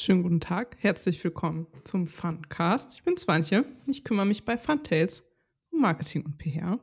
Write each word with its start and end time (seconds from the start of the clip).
Schönen 0.00 0.22
guten 0.22 0.40
Tag, 0.40 0.78
herzlich 0.80 1.22
willkommen 1.22 1.66
zum 1.84 2.06
Funcast. 2.06 2.94
Ich 2.94 3.02
bin 3.02 3.18
Swantje, 3.18 3.66
ich 3.86 4.02
kümmere 4.02 4.24
mich 4.24 4.46
bei 4.46 4.56
Funtails 4.56 5.24
um 5.68 5.82
Marketing 5.82 6.24
und 6.24 6.38
PR. 6.38 6.80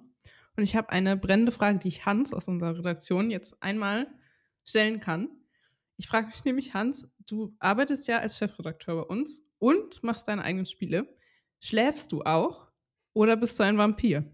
Und 0.55 0.63
ich 0.63 0.75
habe 0.75 0.91
eine 0.91 1.17
brennende 1.17 1.51
Frage, 1.51 1.79
die 1.79 1.87
ich 1.87 2.05
Hans 2.05 2.31
aus 2.31 2.47
unserer 2.47 2.77
Redaktion 2.77 3.31
jetzt 3.31 3.57
einmal 3.63 4.05
stellen 4.63 4.99
kann. 4.99 5.29
Ich 5.97 6.07
frage 6.07 6.27
mich 6.27 6.45
nämlich, 6.45 6.75
Hans, 6.75 7.09
du 7.25 7.55
arbeitest 7.57 8.07
ja 8.07 8.19
als 8.19 8.37
Chefredakteur 8.37 8.97
bei 8.97 9.15
uns 9.15 9.41
und 9.57 10.03
machst 10.03 10.27
deine 10.27 10.43
eigenen 10.43 10.67
Spiele. 10.67 11.07
Schläfst 11.59 12.11
du 12.11 12.21
auch 12.21 12.67
oder 13.13 13.35
bist 13.35 13.57
du 13.57 13.63
ein 13.63 13.79
Vampir? 13.79 14.25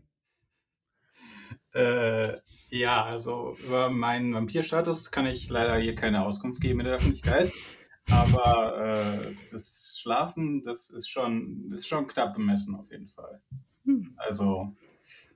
Äh, 1.73 2.35
ja, 2.67 3.05
also 3.05 3.55
über 3.63 3.89
meinen 3.89 4.33
Vampirstatus 4.33 5.09
kann 5.09 5.25
ich 5.25 5.49
leider 5.49 5.77
hier 5.77 5.95
keine 5.95 6.25
Auskunft 6.25 6.59
geben 6.59 6.81
in 6.81 6.87
der 6.87 6.95
Öffentlichkeit. 6.95 7.49
Aber 8.09 8.77
äh, 9.25 9.35
das 9.51 9.97
Schlafen, 9.99 10.61
das 10.61 10.89
ist 10.89 11.09
schon, 11.09 11.71
ist 11.71 11.87
schon 11.87 12.07
knapp 12.07 12.33
bemessen 12.33 12.75
auf 12.75 12.91
jeden 12.91 13.07
Fall. 13.07 13.41
Hm. 13.85 14.13
Also 14.17 14.75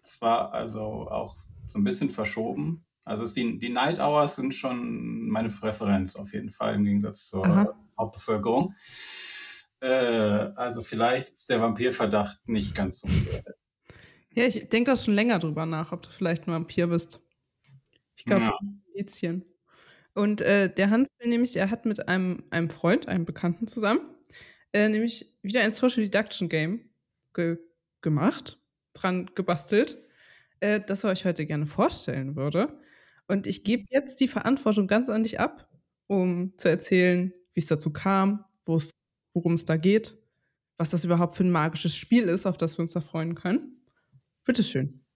es 0.01 0.21
war 0.21 0.53
also 0.53 1.09
auch 1.09 1.35
so 1.67 1.79
ein 1.79 1.83
bisschen 1.83 2.09
verschoben. 2.09 2.85
Also 3.05 3.25
die, 3.27 3.57
die 3.57 3.69
Night 3.69 3.99
Hours 3.99 4.35
sind 4.35 4.53
schon 4.53 5.29
meine 5.29 5.49
Präferenz 5.49 6.15
auf 6.15 6.33
jeden 6.33 6.49
Fall 6.49 6.75
im 6.75 6.83
Gegensatz 6.83 7.29
zur 7.29 7.45
Aha. 7.45 7.75
Hauptbevölkerung. 7.97 8.75
Äh, 9.79 9.87
also 10.55 10.81
vielleicht 10.81 11.29
ist 11.29 11.49
der 11.49 11.61
Vampirverdacht 11.61 12.47
nicht 12.47 12.75
ganz 12.75 13.01
so. 13.01 13.07
Ja, 14.33 14.45
ich 14.45 14.69
denke 14.69 14.91
da 14.91 14.95
schon 14.95 15.13
länger 15.13 15.39
drüber 15.39 15.65
nach, 15.65 15.91
ob 15.91 16.01
du 16.03 16.09
vielleicht 16.09 16.47
ein 16.47 16.53
Vampir 16.53 16.87
bist. 16.87 17.19
Ich 18.15 18.25
glaube, 18.25 18.45
ja. 18.45 18.59
Indizien. 18.93 19.45
Und 20.17 20.41
äh, 20.41 20.73
der 20.73 20.89
Hans 20.89 21.09
will 21.19 21.29
nämlich, 21.29 21.55
er 21.57 21.69
hat 21.69 21.85
mit 21.85 22.07
einem, 22.07 22.43
einem 22.49 22.71
Freund, 22.71 23.07
einem 23.07 23.23
Bekannten 23.23 23.67
zusammen, 23.67 24.01
äh, 24.73 24.89
nämlich 24.89 25.37
wieder 25.43 25.61
ein 25.61 25.71
Social 25.71 26.03
Deduction 26.03 26.49
Game 26.49 26.89
ge 27.35 27.59
gemacht, 28.01 28.59
dran 28.93 29.29
gebastelt, 29.35 29.99
äh, 30.59 30.79
das 30.79 31.03
er 31.03 31.11
euch 31.11 31.23
heute 31.25 31.45
gerne 31.45 31.67
vorstellen 31.67 32.35
würde. 32.35 32.79
Und 33.27 33.45
ich 33.45 33.63
gebe 33.63 33.83
jetzt 33.91 34.19
die 34.19 34.27
Verantwortung 34.27 34.87
ganz 34.87 35.07
an 35.07 35.21
dich 35.21 35.39
ab, 35.39 35.69
um 36.07 36.57
zu 36.57 36.67
erzählen, 36.67 37.31
wie 37.53 37.59
es 37.59 37.67
dazu 37.67 37.93
kam, 37.93 38.43
worum 38.65 39.53
es 39.53 39.65
da 39.65 39.77
geht, 39.77 40.17
was 40.77 40.89
das 40.89 41.05
überhaupt 41.05 41.35
für 41.37 41.43
ein 41.43 41.51
magisches 41.51 41.95
Spiel 41.95 42.23
ist, 42.23 42.47
auf 42.47 42.57
das 42.57 42.79
wir 42.79 42.81
uns 42.81 42.93
da 42.93 43.01
freuen 43.01 43.35
können. 43.35 43.83
Bitteschön. 44.45 45.06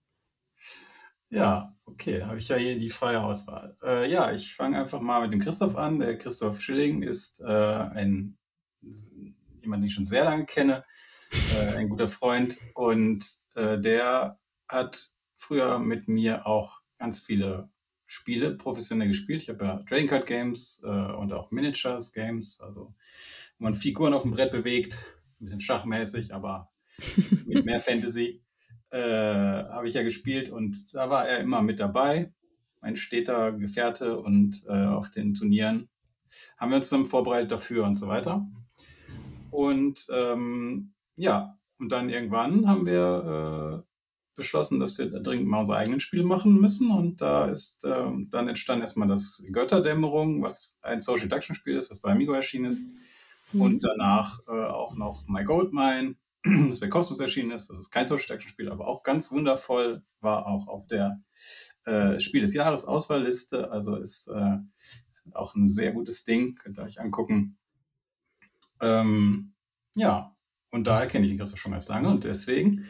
Ja, 1.32 1.74
okay, 1.86 2.22
habe 2.22 2.36
ich 2.36 2.48
ja 2.48 2.56
hier 2.56 2.78
die 2.78 2.90
freie 2.90 3.22
Auswahl. 3.22 3.74
Äh, 3.82 4.10
ja, 4.10 4.32
ich 4.32 4.54
fange 4.54 4.78
einfach 4.78 5.00
mal 5.00 5.22
mit 5.22 5.32
dem 5.32 5.40
Christoph 5.40 5.76
an. 5.76 5.98
Der 5.98 6.18
Christoph 6.18 6.60
Schilling 6.60 7.02
ist 7.02 7.40
äh, 7.40 7.46
ein 7.46 8.36
jemand, 9.62 9.80
den 9.80 9.86
ich 9.86 9.94
schon 9.94 10.04
sehr 10.04 10.24
lange 10.24 10.44
kenne, 10.44 10.84
äh, 11.32 11.76
ein 11.76 11.88
guter 11.88 12.08
Freund 12.08 12.58
und 12.74 13.24
äh, 13.54 13.80
der 13.80 14.38
hat 14.68 15.08
früher 15.36 15.78
mit 15.78 16.06
mir 16.06 16.46
auch 16.46 16.82
ganz 16.98 17.20
viele 17.20 17.70
Spiele 18.04 18.54
professionell 18.54 19.08
gespielt. 19.08 19.42
Ich 19.42 19.48
habe 19.48 19.64
ja 19.64 19.82
Trading 19.88 20.08
Card 20.08 20.26
Games 20.26 20.82
äh, 20.84 20.88
und 20.88 21.32
auch 21.32 21.50
Miniatures 21.50 22.12
Games, 22.12 22.60
also 22.60 22.94
wo 23.58 23.64
man 23.64 23.74
Figuren 23.74 24.12
auf 24.12 24.22
dem 24.22 24.32
Brett 24.32 24.52
bewegt, 24.52 24.98
ein 25.40 25.44
bisschen 25.44 25.62
schachmäßig, 25.62 26.34
aber 26.34 26.70
mit 27.46 27.64
mehr 27.64 27.80
Fantasy 27.80 28.41
äh, 28.92 29.64
habe 29.68 29.88
ich 29.88 29.94
ja 29.94 30.02
gespielt 30.02 30.50
und 30.50 30.94
da 30.94 31.10
war 31.10 31.26
er 31.26 31.40
immer 31.40 31.62
mit 31.62 31.80
dabei, 31.80 32.32
mein 32.80 32.96
steter 32.96 33.52
Gefährte 33.52 34.18
und 34.18 34.64
äh, 34.68 34.86
auf 34.86 35.10
den 35.10 35.34
Turnieren 35.34 35.88
haben 36.56 36.70
wir 36.70 36.76
uns 36.76 36.90
dann 36.90 37.06
vorbereitet 37.06 37.52
dafür 37.52 37.84
und 37.84 37.96
so 37.96 38.06
weiter. 38.06 38.46
Und 39.50 40.06
ähm, 40.12 40.92
ja, 41.16 41.58
und 41.78 41.92
dann 41.92 42.08
irgendwann 42.08 42.68
haben 42.68 42.86
wir 42.86 43.82
äh, 43.84 43.92
beschlossen, 44.34 44.80
dass 44.80 44.96
wir 44.98 45.10
dringend 45.10 45.48
mal 45.48 45.60
unsere 45.60 45.78
eigenen 45.78 46.00
Spiele 46.00 46.24
machen 46.24 46.60
müssen. 46.60 46.90
Und 46.90 47.20
da 47.20 47.46
ist 47.46 47.84
äh, 47.84 48.10
dann 48.30 48.48
entstand 48.48 48.80
erstmal 48.80 49.08
das 49.08 49.44
Götterdämmerung, 49.52 50.42
was 50.42 50.78
ein 50.82 51.00
Social 51.00 51.28
Deduction 51.28 51.54
Spiel 51.54 51.76
ist, 51.76 51.90
was 51.90 52.00
bei 52.00 52.12
Amigo 52.12 52.32
erschienen 52.32 52.66
ist. 52.66 52.84
Mhm. 53.52 53.60
Und 53.60 53.84
danach 53.84 54.40
äh, 54.48 54.52
auch 54.52 54.96
noch 54.96 55.28
My 55.28 55.44
Goldmine, 55.44 56.14
das 56.44 56.80
bei 56.80 56.88
Cosmos 56.88 57.20
erschienen 57.20 57.50
ist. 57.50 57.68
Das 57.68 57.78
ist 57.78 57.90
kein 57.90 58.06
Social 58.06 58.26
Deduction 58.26 58.50
Spiel, 58.50 58.70
aber 58.70 58.86
auch 58.86 59.02
ganz 59.02 59.30
wundervoll, 59.32 60.02
war 60.20 60.46
auch 60.46 60.68
auf 60.68 60.86
der 60.86 61.22
äh, 61.84 62.18
Spiel 62.20 62.42
des 62.42 62.54
Jahres 62.54 62.84
Auswahlliste. 62.84 63.70
Also 63.70 63.96
ist 63.96 64.28
äh, 64.28 64.58
auch 65.32 65.54
ein 65.54 65.66
sehr 65.66 65.92
gutes 65.92 66.24
Ding, 66.24 66.54
könnt 66.54 66.78
ihr 66.78 66.84
euch 66.84 67.00
angucken. 67.00 67.58
Ähm, 68.80 69.54
ja, 69.94 70.36
und 70.70 70.86
daher 70.86 71.06
kenne 71.06 71.26
ich 71.26 71.32
ihn 71.32 71.38
Christoph 71.38 71.60
schon 71.60 71.72
ganz 71.72 71.88
lange 71.88 72.08
und 72.08 72.24
deswegen 72.24 72.86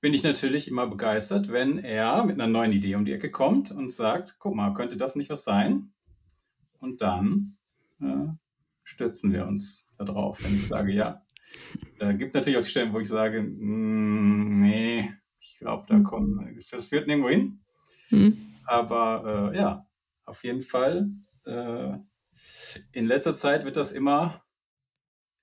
bin 0.00 0.12
ich 0.12 0.22
natürlich 0.22 0.68
immer 0.68 0.86
begeistert, 0.86 1.50
wenn 1.50 1.78
er 1.78 2.24
mit 2.24 2.38
einer 2.38 2.46
neuen 2.46 2.72
Idee 2.72 2.96
um 2.96 3.04
die 3.04 3.12
Ecke 3.12 3.30
kommt 3.30 3.70
und 3.70 3.90
sagt, 3.90 4.36
guck 4.38 4.54
mal, 4.54 4.74
könnte 4.74 4.96
das 4.96 5.16
nicht 5.16 5.30
was 5.30 5.44
sein? 5.44 5.94
Und 6.78 7.00
dann 7.00 7.56
äh, 8.00 8.26
stürzen 8.82 9.32
wir 9.32 9.46
uns 9.46 9.96
da 9.96 10.04
drauf, 10.04 10.44
wenn 10.44 10.54
ich 10.54 10.66
sage 10.66 10.92
ja. 10.92 11.23
Äh, 11.98 12.14
gibt 12.14 12.34
natürlich 12.34 12.58
auch 12.58 12.62
die 12.62 12.70
Stellen, 12.70 12.92
wo 12.92 13.00
ich 13.00 13.08
sage, 13.08 13.42
mm, 13.42 14.60
nee, 14.60 15.12
ich 15.40 15.58
glaube, 15.58 15.84
da 15.88 15.94
hm. 15.94 16.04
kommen, 16.04 16.62
das 16.70 16.88
führt 16.88 17.06
nirgendwo 17.06 17.30
hin. 17.30 17.60
Mhm. 18.10 18.54
Aber 18.66 19.52
äh, 19.52 19.58
ja, 19.58 19.86
auf 20.24 20.44
jeden 20.44 20.60
Fall. 20.60 21.10
Äh, 21.44 21.98
in 22.92 23.06
letzter 23.06 23.34
Zeit 23.34 23.64
wird 23.64 23.76
das 23.76 23.92
immer, 23.92 24.42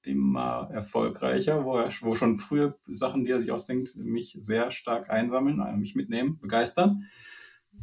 immer 0.03 0.69
erfolgreicher, 0.71 1.63
wo, 1.65 1.77
er, 1.77 1.91
wo 2.01 2.15
schon 2.15 2.37
früher 2.37 2.77
Sachen, 2.87 3.23
die 3.23 3.31
er 3.31 3.39
sich 3.39 3.51
ausdenkt, 3.51 3.95
mich 3.97 4.37
sehr 4.41 4.71
stark 4.71 5.09
einsammeln, 5.09 5.61
also 5.61 5.77
mich 5.77 5.95
mitnehmen, 5.95 6.39
begeistern. 6.39 7.07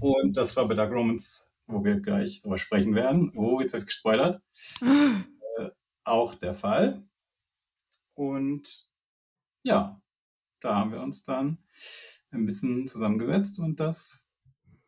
Und 0.00 0.36
das 0.36 0.56
war 0.56 0.68
bei 0.68 0.74
Dark 0.74 0.92
Romans, 0.92 1.56
wo 1.66 1.84
wir 1.84 2.00
gleich 2.00 2.42
drüber 2.42 2.58
sprechen 2.58 2.94
werden. 2.94 3.32
Oh, 3.36 3.60
jetzt 3.60 3.72
habe 3.72 3.80
ich 3.80 3.86
gespoilert. 3.86 4.42
äh, 4.82 5.70
auch 6.04 6.34
der 6.34 6.54
Fall. 6.54 7.07
Und 8.18 8.90
ja, 9.62 10.02
da 10.58 10.74
haben 10.74 10.90
wir 10.90 11.00
uns 11.00 11.22
dann 11.22 11.58
ein 12.32 12.46
bisschen 12.46 12.88
zusammengesetzt 12.88 13.60
und 13.60 13.78
das 13.78 14.28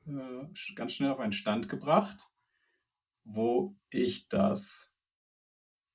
äh, 0.08 0.74
ganz 0.74 0.94
schnell 0.94 1.12
auf 1.12 1.20
einen 1.20 1.30
Stand 1.30 1.68
gebracht, 1.68 2.28
wo 3.22 3.76
ich 3.90 4.28
das, 4.28 4.96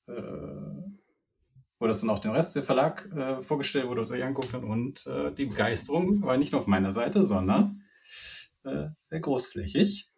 äh, 0.07 0.13
wo 0.13 1.88
das 1.88 2.00
dann 2.00 2.09
auch 2.09 2.19
dem 2.19 2.31
Rest 2.31 2.56
der 2.56 2.63
Verlag 2.63 3.06
äh, 3.13 3.44
vorgestellt 3.44 3.88
wurde, 3.88 4.07
sich 4.07 4.23
angeguckt 4.23 4.53
hat 4.53 4.63
und 4.63 5.06
äh, 5.06 5.34
die 5.34 5.47
Begeisterung 5.47 6.22
war 6.22 6.38
nicht 6.38 6.53
nur 6.53 6.62
auf 6.62 6.67
meiner 6.67 6.91
Seite, 6.94 7.22
sondern 7.22 7.84
äh, 8.63 8.88
sehr 9.02 9.19
großflächig. 9.19 10.09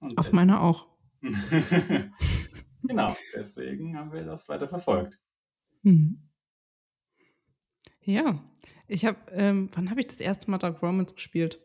Und 0.00 0.18
auf 0.18 0.30
meiner 0.32 0.60
auch. 0.60 0.88
genau, 2.82 3.16
deswegen 3.34 3.96
haben 3.96 4.12
wir 4.12 4.26
das 4.26 4.46
weiter 4.50 4.68
verfolgt. 4.68 5.18
Mhm. 5.84 6.29
Ja, 8.02 8.42
ich 8.88 9.04
habe, 9.04 9.18
ähm, 9.32 9.68
wann 9.74 9.90
habe 9.90 10.00
ich 10.00 10.06
das 10.06 10.20
erste 10.20 10.50
Mal 10.50 10.58
Dark 10.58 10.82
Romans 10.82 11.14
gespielt? 11.14 11.60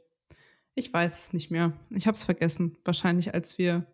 Ich 0.75 0.93
weiß 0.93 1.17
es 1.19 1.33
nicht 1.33 1.51
mehr. 1.51 1.73
Ich 1.89 2.05
habe 2.05 2.15
es 2.15 2.23
vergessen. 2.23 2.77
Wahrscheinlich, 2.83 3.33
als 3.33 3.57
wir 3.57 3.87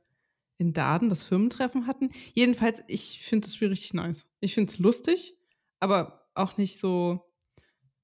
in 0.57 0.73
Daden 0.73 1.09
das 1.09 1.23
Firmentreffen 1.23 1.87
hatten. 1.87 2.11
Jedenfalls, 2.33 2.83
ich 2.87 3.19
finde 3.21 3.47
das 3.47 3.55
Spiel 3.55 3.69
richtig 3.69 3.93
nice. 3.93 4.27
Ich 4.39 4.53
finde 4.53 4.71
es 4.71 4.79
lustig, 4.79 5.35
aber 5.79 6.29
auch 6.35 6.57
nicht 6.57 6.79
so, 6.79 7.33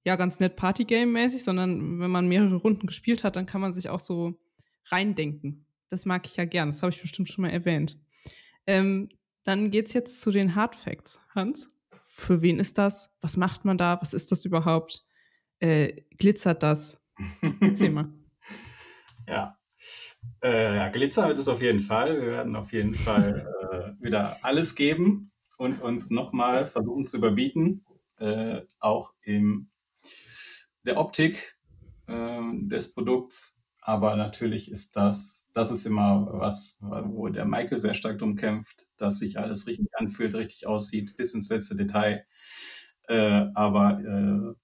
ja, 0.03 0.15
ganz 0.15 0.39
nett 0.39 0.55
Partygame-mäßig, 0.55 1.43
sondern 1.43 1.99
wenn 1.99 2.09
man 2.09 2.27
mehrere 2.27 2.55
Runden 2.55 2.87
gespielt 2.87 3.23
hat, 3.23 3.35
dann 3.35 3.45
kann 3.45 3.61
man 3.61 3.73
sich 3.73 3.89
auch 3.89 3.99
so 3.99 4.39
reindenken. 4.85 5.65
Das 5.89 6.05
mag 6.05 6.25
ich 6.25 6.35
ja 6.35 6.45
gern. 6.45 6.71
Das 6.71 6.81
habe 6.81 6.91
ich 6.91 7.01
bestimmt 7.01 7.29
schon 7.29 7.43
mal 7.43 7.51
erwähnt. 7.51 7.99
Ähm, 8.65 9.09
dann 9.43 9.71
es 9.71 9.93
jetzt 9.93 10.21
zu 10.21 10.31
den 10.31 10.55
Hard 10.55 10.75
Facts. 10.75 11.19
Hans? 11.33 11.69
Für 12.17 12.41
wen 12.41 12.59
ist 12.59 12.79
das? 12.79 13.11
Was 13.21 13.37
macht 13.37 13.63
man 13.63 13.77
da? 13.77 13.99
Was 14.01 14.13
ist 14.13 14.31
das 14.31 14.43
überhaupt? 14.43 15.05
Äh, 15.59 16.01
glitzert 16.17 16.63
das? 16.63 16.99
Erzähl 17.61 17.91
mal. 17.91 18.11
ja. 19.27 19.57
Äh, 20.43 20.75
ja, 20.75 20.89
Glitzer 20.89 21.27
wird 21.27 21.37
es 21.37 21.47
auf 21.47 21.61
jeden 21.61 21.79
Fall. 21.79 22.19
Wir 22.19 22.27
werden 22.27 22.55
auf 22.55 22.73
jeden 22.73 22.95
Fall 22.95 23.47
äh, 23.71 24.03
wieder 24.03 24.43
alles 24.43 24.73
geben 24.73 25.31
und 25.57 25.81
uns 25.81 26.09
nochmal 26.09 26.65
versuchen 26.65 27.05
zu 27.05 27.17
überbieten, 27.17 27.85
äh, 28.17 28.61
auch 28.79 29.13
in 29.21 29.69
der 30.85 30.97
Optik 30.97 31.59
äh, 32.07 32.41
des 32.63 32.93
Produkts 32.93 33.56
aber 33.87 34.17
natürlich 34.17 34.69
ist 34.69 34.97
das, 34.97 35.47
das 35.53 35.71
ist 35.71 35.85
immer 35.85 36.27
was, 36.33 36.77
wo 36.81 37.29
der 37.29 37.45
Michael 37.45 37.77
sehr 37.77 37.93
stark 37.93 38.19
drum 38.19 38.35
kämpft, 38.35 38.85
dass 38.97 39.19
sich 39.19 39.39
alles 39.39 39.65
richtig 39.65 39.87
anfühlt, 39.93 40.35
richtig 40.35 40.67
aussieht, 40.67 41.15
bis 41.15 41.33
ins 41.33 41.47
letzte 41.47 41.77
Detail. 41.77 42.25
Äh, 43.07 43.45
aber 43.55 44.01
äh, 44.01 44.55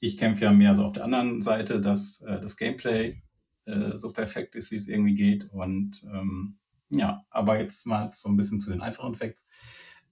ich 0.00 0.16
kämpfe 0.16 0.42
ja 0.46 0.52
mehr 0.52 0.74
so 0.74 0.84
auf 0.84 0.94
der 0.94 1.04
anderen 1.04 1.40
Seite, 1.42 1.80
dass 1.80 2.22
äh, 2.22 2.40
das 2.40 2.56
Gameplay 2.56 3.22
äh, 3.66 3.96
so 3.96 4.12
perfekt 4.12 4.56
ist, 4.56 4.72
wie 4.72 4.76
es 4.76 4.88
irgendwie 4.88 5.14
geht. 5.14 5.48
Und 5.52 6.02
ähm, 6.12 6.58
ja, 6.90 7.24
aber 7.30 7.60
jetzt 7.60 7.86
mal 7.86 8.10
so 8.12 8.28
ein 8.28 8.36
bisschen 8.36 8.58
zu 8.58 8.72
den 8.72 8.80
einfachen 8.80 9.14
Facts. 9.14 9.46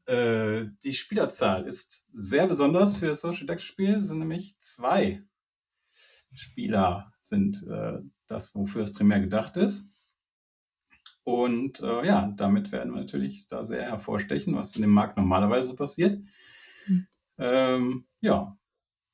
Äh, 0.06 0.66
die 0.84 0.94
Spielerzahl 0.94 1.66
ist 1.66 2.08
sehr 2.12 2.46
besonders 2.46 2.98
für 2.98 3.08
das 3.08 3.20
Social 3.20 3.48
Deduction 3.48 3.66
Spiel. 3.66 4.02
Sind 4.04 4.20
nämlich 4.20 4.54
zwei 4.60 5.24
Spieler 6.32 7.12
sind 7.22 7.66
äh, 7.66 7.98
das, 8.30 8.54
wofür 8.54 8.82
es 8.82 8.92
primär 8.92 9.20
gedacht 9.20 9.56
ist. 9.56 9.92
Und 11.22 11.80
äh, 11.80 12.06
ja, 12.06 12.32
damit 12.36 12.72
werden 12.72 12.92
wir 12.92 13.00
natürlich 13.00 13.46
da 13.48 13.64
sehr 13.64 13.82
hervorstechen, 13.82 14.54
was 14.54 14.74
in 14.76 14.82
dem 14.82 14.90
Markt 14.90 15.16
normalerweise 15.16 15.70
so 15.70 15.76
passiert. 15.76 16.18
Mhm. 16.86 17.06
Ähm, 17.38 18.04
ja, 18.20 18.56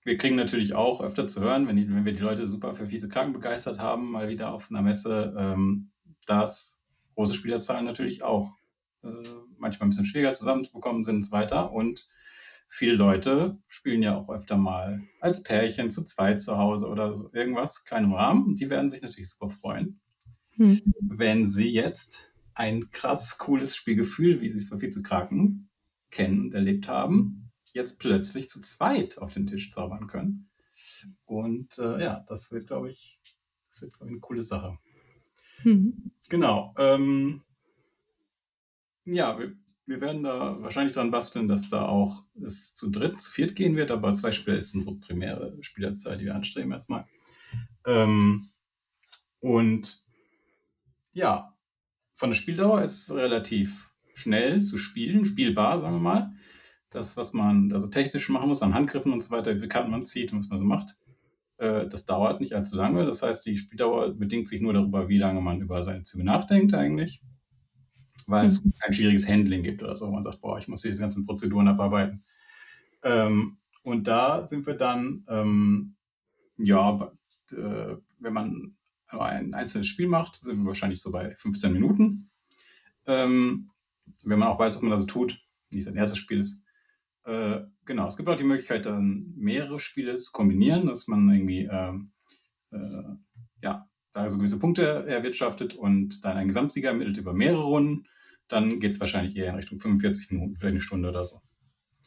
wir 0.04 0.16
kriegen 0.16 0.36
natürlich 0.36 0.74
auch 0.74 1.00
öfter 1.00 1.26
zu 1.26 1.40
hören, 1.40 1.66
wenn, 1.66 1.76
die, 1.76 1.88
wenn 1.88 2.04
wir 2.04 2.14
die 2.14 2.22
Leute 2.22 2.46
super 2.46 2.74
für 2.74 2.90
Vize 2.90 3.08
Kranken 3.08 3.32
begeistert 3.32 3.80
haben, 3.80 4.12
mal 4.12 4.28
wieder 4.28 4.52
auf 4.52 4.70
einer 4.70 4.82
Messe, 4.82 5.34
ähm, 5.36 5.90
dass 6.26 6.86
große 7.16 7.34
Spielerzahlen 7.34 7.84
natürlich 7.84 8.22
auch 8.22 8.56
äh, 9.02 9.08
manchmal 9.58 9.86
ein 9.86 9.90
bisschen 9.90 10.06
schwieriger 10.06 10.32
zusammenzubekommen 10.32 11.02
sind 11.02 11.16
und 11.16 11.24
so 11.24 11.32
weiter. 11.32 11.72
Und 11.72 12.06
viele 12.68 12.94
Leute 12.94 13.58
spielen 13.68 14.02
ja 14.02 14.16
auch 14.16 14.28
öfter 14.28 14.56
mal 14.56 15.02
als 15.20 15.42
Pärchen 15.42 15.90
zu 15.90 16.04
zweit 16.04 16.40
zu 16.40 16.58
Hause 16.58 16.88
oder 16.88 17.14
so 17.14 17.30
irgendwas, 17.32 17.84
kleinem 17.84 18.12
Rahmen. 18.12 18.56
Die 18.56 18.70
werden 18.70 18.88
sich 18.88 19.02
natürlich 19.02 19.30
super 19.30 19.50
freuen, 19.50 20.00
hm. 20.52 20.80
wenn 21.00 21.44
sie 21.44 21.70
jetzt 21.70 22.32
ein 22.54 22.90
krass 22.90 23.38
cooles 23.38 23.76
Spielgefühl, 23.76 24.40
wie 24.40 24.50
sie 24.50 24.58
es 24.58 24.68
von 24.68 24.80
Vizekraken 24.80 25.68
kennen 26.10 26.40
und 26.40 26.54
erlebt 26.54 26.88
haben, 26.88 27.50
jetzt 27.72 27.98
plötzlich 27.98 28.48
zu 28.48 28.60
zweit 28.60 29.18
auf 29.18 29.34
den 29.34 29.46
Tisch 29.46 29.70
zaubern 29.70 30.06
können. 30.06 30.48
Und 31.26 31.78
äh, 31.78 32.02
ja, 32.02 32.24
das 32.28 32.50
wird, 32.52 32.66
glaube 32.66 32.90
ich, 32.90 33.20
das 33.70 33.82
wird, 33.82 33.92
glaube 33.92 34.06
ich, 34.06 34.12
eine 34.12 34.20
coole 34.20 34.42
Sache. 34.42 34.78
Hm. 35.62 36.10
Genau. 36.28 36.74
Ähm, 36.78 37.42
ja, 39.04 39.38
wir, 39.38 39.54
wir 39.86 40.00
werden 40.00 40.24
da 40.24 40.60
wahrscheinlich 40.60 40.94
dran 40.94 41.12
basteln, 41.12 41.46
dass 41.46 41.68
da 41.68 41.86
auch 41.86 42.24
es 42.44 42.74
zu 42.74 42.90
dritt, 42.90 43.20
zu 43.20 43.30
viert 43.30 43.54
gehen 43.54 43.76
wird, 43.76 43.92
aber 43.92 44.12
zwei 44.14 44.32
Spieler 44.32 44.56
ist 44.56 44.74
unsere 44.74 44.96
primäre 44.96 45.56
Spielerzahl, 45.60 46.18
die 46.18 46.24
wir 46.24 46.34
anstreben 46.34 46.72
erstmal. 46.72 47.06
Ähm, 47.86 48.50
und 49.38 50.04
ja, 51.12 51.56
von 52.16 52.30
der 52.30 52.36
Spieldauer 52.36 52.82
ist 52.82 53.08
es 53.08 53.16
relativ 53.16 53.92
schnell 54.12 54.60
zu 54.60 54.76
spielen, 54.76 55.24
spielbar, 55.24 55.78
sagen 55.78 55.96
wir 55.96 56.00
mal. 56.00 56.32
Das, 56.90 57.16
was 57.16 57.32
man 57.32 57.72
also 57.72 57.86
technisch 57.86 58.28
machen 58.28 58.48
muss, 58.48 58.62
an 58.62 58.74
Handgriffen 58.74 59.12
und 59.12 59.20
so 59.20 59.30
weiter, 59.30 59.54
wie 59.54 59.58
viele 59.58 59.68
Karten 59.68 59.90
man 59.90 60.04
zieht 60.04 60.32
und 60.32 60.38
was 60.38 60.48
man 60.48 60.58
so 60.58 60.64
macht, 60.64 60.96
äh, 61.58 61.86
das 61.86 62.06
dauert 62.06 62.40
nicht 62.40 62.54
allzu 62.54 62.76
lange. 62.76 63.04
Das 63.04 63.22
heißt, 63.22 63.46
die 63.46 63.56
Spieldauer 63.56 64.14
bedingt 64.14 64.48
sich 64.48 64.60
nur 64.60 64.72
darüber, 64.72 65.08
wie 65.08 65.18
lange 65.18 65.40
man 65.40 65.60
über 65.60 65.82
seine 65.82 66.02
Züge 66.02 66.24
nachdenkt 66.24 66.74
eigentlich 66.74 67.22
weil 68.26 68.46
es 68.46 68.64
mhm. 68.64 68.72
kein 68.80 68.92
schwieriges 68.92 69.28
Handling 69.28 69.62
gibt 69.62 69.82
oder 69.82 69.96
so. 69.96 70.10
Man 70.10 70.22
sagt, 70.22 70.40
boah, 70.40 70.58
ich 70.58 70.68
muss 70.68 70.82
diese 70.82 71.00
ganzen 71.00 71.26
Prozeduren 71.26 71.68
abarbeiten. 71.68 72.24
Ähm, 73.02 73.58
und 73.82 74.08
da 74.08 74.44
sind 74.44 74.66
wir 74.66 74.74
dann, 74.74 75.24
ähm, 75.28 75.96
ja, 76.58 77.10
äh, 77.52 77.96
wenn 78.18 78.32
man 78.32 78.76
ein 79.08 79.54
einzelnes 79.54 79.86
Spiel 79.86 80.08
macht, 80.08 80.42
sind 80.42 80.58
wir 80.58 80.66
wahrscheinlich 80.66 81.00
so 81.00 81.12
bei 81.12 81.34
15 81.36 81.72
Minuten. 81.72 82.30
Ähm, 83.06 83.70
wenn 84.24 84.38
man 84.38 84.48
auch 84.48 84.58
weiß, 84.58 84.76
was 84.76 84.82
man 84.82 84.90
da 84.90 84.98
so 84.98 85.06
tut, 85.06 85.40
wie 85.70 85.78
es 85.78 85.84
sein 85.84 85.94
erstes 85.94 86.18
Spiel 86.18 86.40
ist. 86.40 86.62
Äh, 87.24 87.60
genau, 87.84 88.06
es 88.06 88.16
gibt 88.16 88.28
auch 88.28 88.36
die 88.36 88.44
Möglichkeit, 88.44 88.86
dann 88.86 89.32
mehrere 89.36 89.80
Spiele 89.80 90.16
zu 90.16 90.32
kombinieren, 90.32 90.86
dass 90.86 91.08
man 91.08 91.28
irgendwie, 91.30 91.68
ähm, 91.70 92.12
äh, 92.70 93.14
ja, 93.62 93.88
da 94.16 94.28
so 94.30 94.38
gewisse 94.38 94.58
Punkte 94.58 95.06
erwirtschaftet 95.06 95.74
und 95.74 96.24
dann 96.24 96.36
einen 96.36 96.48
Gesamtsieger 96.48 96.88
ermittelt 96.88 97.16
über 97.18 97.32
mehrere 97.32 97.64
Runden 97.64 98.06
dann 98.48 98.78
geht 98.78 98.92
es 98.92 99.00
wahrscheinlich 99.00 99.36
eher 99.36 99.50
in 99.50 99.56
Richtung 99.56 99.80
45 99.80 100.30
Minuten, 100.30 100.54
vielleicht 100.54 100.72
eine 100.72 100.80
Stunde 100.80 101.08
oder 101.08 101.26
so. 101.26 101.40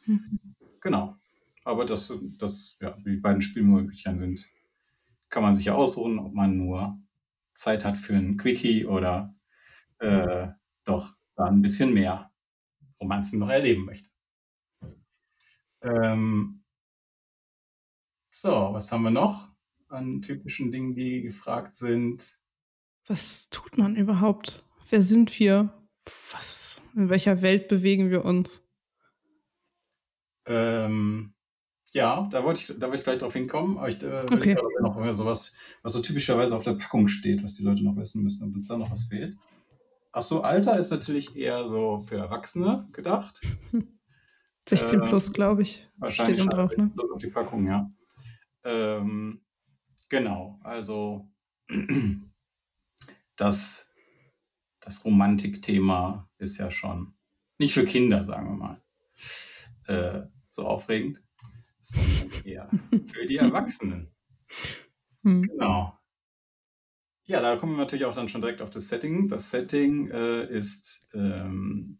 Mhm. 0.05 0.39
Genau. 0.81 1.17
Aber 1.65 1.85
das, 1.85 2.13
das, 2.37 2.77
ja, 2.79 2.91
die 3.05 3.17
beiden 3.17 3.41
Spielmöglichkeiten 3.41 4.19
sind, 4.19 4.47
kann 5.29 5.43
man 5.43 5.55
sich 5.55 5.65
ja 5.65 5.75
ausruhen, 5.75 6.19
ob 6.19 6.33
man 6.33 6.57
nur 6.57 6.99
Zeit 7.53 7.83
hat 7.83 7.97
für 7.97 8.15
ein 8.15 8.37
Quickie 8.37 8.85
oder 8.85 9.35
äh, 9.99 10.47
doch 10.85 11.15
da 11.35 11.45
ein 11.45 11.61
bisschen 11.61 11.93
mehr 11.93 12.31
Romanzen 12.99 13.39
noch 13.39 13.49
erleben 13.49 13.85
möchte. 13.85 14.09
Ähm, 15.81 16.63
so, 18.29 18.69
was 18.73 18.91
haben 18.91 19.03
wir 19.03 19.11
noch 19.11 19.48
an 19.89 20.21
typischen 20.21 20.71
Dingen, 20.71 20.95
die 20.95 21.21
gefragt 21.21 21.75
sind? 21.75 22.39
Was 23.07 23.49
tut 23.49 23.77
man 23.77 23.95
überhaupt? 23.95 24.63
Wer 24.89 25.01
sind 25.01 25.39
wir? 25.39 25.73
was, 26.31 26.81
in 26.95 27.09
welcher 27.09 27.41
Welt 27.41 27.67
bewegen 27.67 28.09
wir 28.09 28.25
uns? 28.25 28.67
Ähm, 30.45 31.33
ja, 31.91 32.27
da 32.31 32.43
wollte 32.43 32.61
ich, 32.61 32.79
da 32.79 32.87
wollte 32.87 32.97
ich 32.97 33.03
gleich 33.03 33.19
drauf 33.19 33.33
hinkommen. 33.33 33.77
Aber 33.77 33.89
ich 33.89 34.01
äh, 34.01 34.23
okay. 34.31 34.57
noch 34.81 35.13
sowas, 35.13 35.57
was 35.81 35.93
so 35.93 36.01
typischerweise 36.01 36.55
auf 36.55 36.63
der 36.63 36.73
Packung 36.73 37.07
steht, 37.07 37.43
was 37.43 37.55
die 37.55 37.63
Leute 37.63 37.83
noch 37.83 37.95
wissen 37.95 38.23
müssen, 38.23 38.47
ob 38.47 38.55
uns 38.55 38.67
da 38.67 38.77
noch 38.77 38.91
was 38.91 39.05
fehlt. 39.05 39.37
Ach 40.11 40.23
so, 40.23 40.41
Alter 40.41 40.79
ist 40.79 40.89
natürlich 40.89 41.35
eher 41.35 41.65
so 41.65 41.99
für 41.99 42.17
Erwachsene 42.17 42.87
gedacht. 42.93 43.41
16 44.67 45.01
äh, 45.01 45.07
plus, 45.07 45.33
glaube 45.33 45.63
ich. 45.63 45.87
Wahrscheinlich 45.97 46.39
steht 46.39 46.53
drauf, 46.53 46.75
ne? 46.77 46.91
auf 47.13 47.21
die 47.21 47.27
Packung, 47.27 47.65
ja. 47.67 47.91
Ähm, 48.63 49.41
genau, 50.09 50.59
also 50.63 51.29
das 53.35 53.89
das 54.79 55.05
Romantikthema 55.05 56.29
ist 56.37 56.57
ja 56.57 56.71
schon 56.71 57.13
nicht 57.57 57.73
für 57.73 57.85
Kinder, 57.85 58.23
sagen 58.23 58.47
wir 58.47 58.55
mal, 58.55 58.81
äh, 59.87 60.27
so 60.47 60.65
aufregend, 60.65 61.21
sondern 61.81 62.45
eher 62.45 62.69
für 63.07 63.25
die 63.25 63.37
Erwachsenen. 63.37 64.11
Hm. 65.21 65.41
Genau. 65.41 65.99
Ja, 67.25 67.41
da 67.41 67.57
kommen 67.57 67.73
wir 67.73 67.79
natürlich 67.79 68.05
auch 68.05 68.15
dann 68.15 68.29
schon 68.29 68.39
direkt 68.39 68.61
auf 68.61 68.69
das 68.69 68.87
Setting. 68.87 69.27
Das 69.27 69.51
Setting 69.51 70.09
äh, 70.09 70.45
ist 70.45 71.09
ähm, 71.13 71.99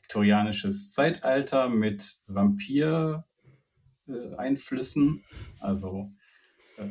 viktorianisches 0.00 0.92
Zeitalter 0.92 1.68
mit 1.68 2.22
Vampir-Einflüssen. 2.26 5.18
Äh, 5.18 5.22
also 5.60 6.12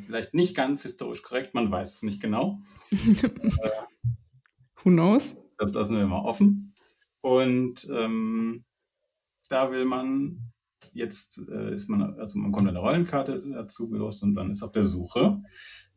vielleicht 0.05 0.33
nicht 0.33 0.55
ganz 0.55 0.83
historisch 0.83 1.21
korrekt, 1.21 1.53
man 1.53 1.71
weiß 1.71 1.95
es 1.95 2.03
nicht 2.03 2.21
genau. 2.21 2.61
äh, 2.91 3.69
Who 4.83 4.89
knows? 4.89 5.35
Das 5.57 5.73
lassen 5.73 5.97
wir 5.97 6.07
mal 6.07 6.21
offen. 6.21 6.73
Und 7.21 7.87
ähm, 7.91 8.63
da 9.49 9.71
will 9.71 9.85
man 9.85 10.51
jetzt 10.93 11.49
äh, 11.49 11.73
ist 11.73 11.89
man, 11.89 12.19
also 12.19 12.39
man 12.39 12.51
kommt 12.51 12.67
eine 12.67 12.79
Rollenkarte 12.79 13.39
dazu 13.39 13.89
gelost 13.89 14.23
und 14.23 14.35
dann 14.35 14.49
ist 14.49 14.63
auf 14.63 14.71
der 14.71 14.83
Suche. 14.83 15.41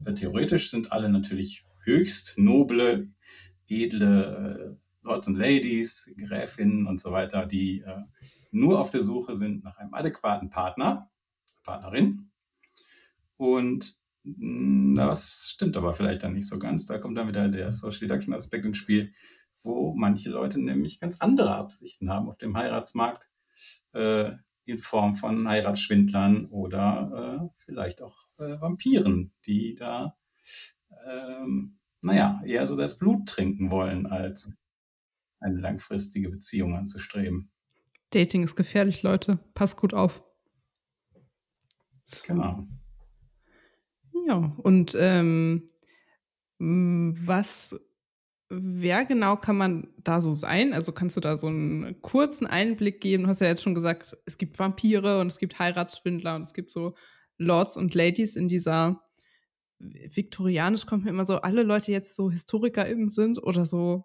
Äh, 0.04 0.14
theoretisch 0.14 0.70
sind 0.70 0.92
alle 0.92 1.08
natürlich 1.08 1.64
höchst 1.84 2.38
noble, 2.38 3.08
edle 3.68 4.76
äh, 4.76 5.06
Lords 5.06 5.28
und 5.28 5.37
Ladies, 5.37 6.14
Gräfinnen 6.16 6.87
und 6.87 7.00
so 7.00 7.11
weiter, 7.12 7.46
die 7.46 7.80
äh, 7.80 8.02
nur 8.50 8.80
auf 8.80 8.90
der 8.90 9.02
Suche 9.02 9.34
sind 9.34 9.64
nach 9.64 9.76
einem 9.78 9.94
adäquaten 9.94 10.50
Partner, 10.50 11.11
Partnerin. 11.62 12.31
Und 13.42 13.96
hm, 14.25 14.94
das 14.94 15.50
stimmt 15.52 15.76
aber 15.76 15.94
vielleicht 15.94 16.22
dann 16.22 16.34
nicht 16.34 16.46
so 16.46 16.61
ganz. 16.61 16.87
Da 16.87 16.99
kommt 16.99 17.16
dann 17.16 17.26
wieder 17.26 17.49
der 17.49 17.72
Social 17.72 18.06
Deduction 18.06 18.32
Aspekt 18.32 18.64
ins 18.64 18.76
Spiel, 18.76 19.12
wo 19.64 19.94
manche 19.96 20.30
Leute 20.30 20.61
nämlich 20.61 21.00
ganz 21.00 21.20
andere 21.20 21.56
Absichten 21.56 22.08
haben 22.08 22.28
auf 22.28 22.38
dem 22.38 22.56
Heiratsmarkt 22.56 23.28
äh, 23.94 24.30
in 24.64 24.76
Form 24.76 25.16
von 25.16 25.49
Heiratsschwindlern 25.49 26.46
oder 26.46 27.42
äh, 27.42 27.62
vielleicht 27.64 28.00
auch 28.00 28.16
äh, 28.38 28.61
Vampiren, 28.61 29.34
die 29.44 29.75
da, 29.75 30.16
ähm, 31.04 31.80
naja, 32.00 32.40
eher 32.46 32.68
so 32.68 32.76
das 32.76 32.96
Blut 32.96 33.28
trinken 33.28 33.72
wollen, 33.72 34.06
als 34.06 34.54
eine 35.40 35.58
langfristige 35.58 36.28
Beziehung 36.28 36.76
anzustreben. 36.76 37.50
Dating 38.11 38.44
ist 38.44 38.54
gefährlich, 38.54 39.02
Leute. 39.02 39.40
Passt 39.54 39.76
gut 39.76 39.94
auf. 39.94 40.22
Genau. 42.25 42.68
Ja, 44.26 44.55
und 44.62 44.97
ähm, 44.99 45.69
was, 46.59 47.75
wer 48.49 49.05
genau 49.05 49.37
kann 49.37 49.57
man 49.57 49.88
da 49.99 50.21
so 50.21 50.33
sein? 50.33 50.73
Also 50.73 50.93
kannst 50.93 51.17
du 51.17 51.21
da 51.21 51.37
so 51.37 51.49
einen 51.49 52.00
kurzen 52.02 52.47
Einblick 52.47 53.00
geben? 53.00 53.25
Du 53.25 53.29
hast 53.29 53.41
ja 53.41 53.49
jetzt 53.49 53.62
schon 53.62 53.75
gesagt, 53.75 54.17
es 54.26 54.38
gibt 54.38 54.59
Vampire 54.59 55.21
und 55.21 55.26
es 55.29 55.38
gibt 55.38 55.59
Heiratsschwindler 55.59 56.37
und 56.37 56.43
es 56.43 56.55
gibt 56.55 56.71
so 56.71 56.95
Lords 57.38 57.76
und 57.76 57.95
Ladies 57.95 58.37
in 58.37 58.49
dieser 58.49 59.02
viktorianisch 59.83 60.87
kommt 60.87 61.05
mir 61.05 61.11
immer 61.11 61.26
so, 61.26 61.38
alle 61.38 61.64
Leute 61.64 61.91
jetzt 61.91 62.14
so 62.14 62.31
HistorikerInnen 62.31 63.09
sind 63.09 63.43
oder 63.43 63.67
so 63.67 64.05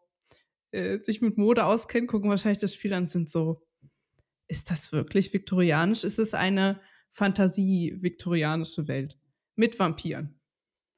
äh, 0.71 0.99
sich 1.03 1.21
mit 1.21 1.37
Mode 1.37 1.65
auskennen, 1.65 2.07
gucken 2.07 2.29
wahrscheinlich 2.29 2.57
das 2.57 2.73
Spiel 2.73 2.93
an 2.93 3.03
und 3.03 3.09
sind 3.09 3.29
so, 3.29 3.61
ist 4.47 4.71
das 4.71 4.91
wirklich 4.91 5.33
viktorianisch? 5.33 6.03
Ist 6.03 6.19
es 6.19 6.33
eine 6.33 6.79
Fantasie-viktorianische 7.11 8.87
Welt? 8.87 9.19
Mit 9.57 9.77
Vampiren. 9.79 10.39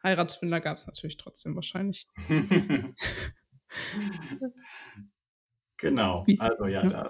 Heiratsschwindler 0.04 0.62
gab 0.62 0.78
es 0.78 0.86
natürlich 0.86 1.18
trotzdem 1.18 1.56
wahrscheinlich. 1.56 2.08
genau. 5.78 6.26
Also 6.38 6.68
ja, 6.68 6.84
ja. 6.84 6.90
Da, 6.90 7.10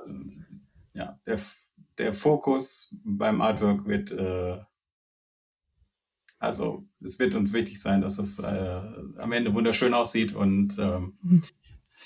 ja, 0.93 1.19
der, 1.25 1.39
der 1.97 2.13
Fokus 2.13 2.97
beim 3.03 3.41
Artwork 3.41 3.85
wird, 3.85 4.11
äh, 4.11 4.59
also 6.37 6.87
es 7.01 7.17
wird 7.19 7.33
uns 7.35 7.51
wichtig 7.53 7.81
sein, 7.81 8.01
dass 8.01 8.19
es 8.19 8.39
äh, 8.39 8.81
am 9.17 9.31
Ende 9.31 9.53
wunderschön 9.53 9.93
aussieht 9.95 10.33
und 10.33 10.77
ähm, 10.77 11.17
mhm. 11.21 11.43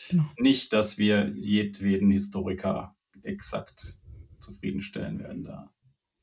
genau. 0.10 0.26
nicht, 0.38 0.72
dass 0.72 0.98
wir 0.98 1.30
jedweden 1.36 2.12
Historiker 2.12 2.96
exakt 3.24 4.00
zufriedenstellen 4.40 5.20
werden 5.20 5.44
da. 5.44 5.74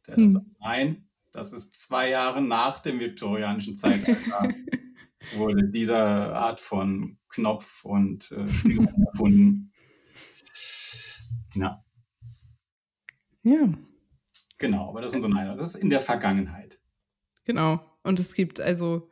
Der 0.06 0.16
dann 0.16 0.24
mhm. 0.24 0.30
sagt, 0.30 0.46
nein, 0.58 1.09
das 1.32 1.52
ist 1.52 1.74
zwei 1.74 2.10
Jahre 2.10 2.42
nach 2.42 2.80
dem 2.80 3.00
viktorianischen 3.00 3.76
Zeitalter 3.76 4.48
wurde 5.34 5.68
dieser 5.68 6.34
Art 6.34 6.60
von 6.60 7.18
Knopf 7.28 7.84
und 7.84 8.32
äh, 8.32 8.46
erfunden. 9.06 9.72
Ja. 11.54 11.84
Ja. 13.42 13.72
Genau, 14.58 14.88
aber 14.88 15.00
das 15.00 15.12
ist 15.12 15.16
unser 15.16 15.28
Nein. 15.28 15.56
Das 15.56 15.74
ist 15.74 15.82
in 15.82 15.90
der 15.90 16.00
Vergangenheit. 16.00 16.80
Genau. 17.44 17.80
Und 18.02 18.18
es 18.18 18.34
gibt 18.34 18.60
also 18.60 19.08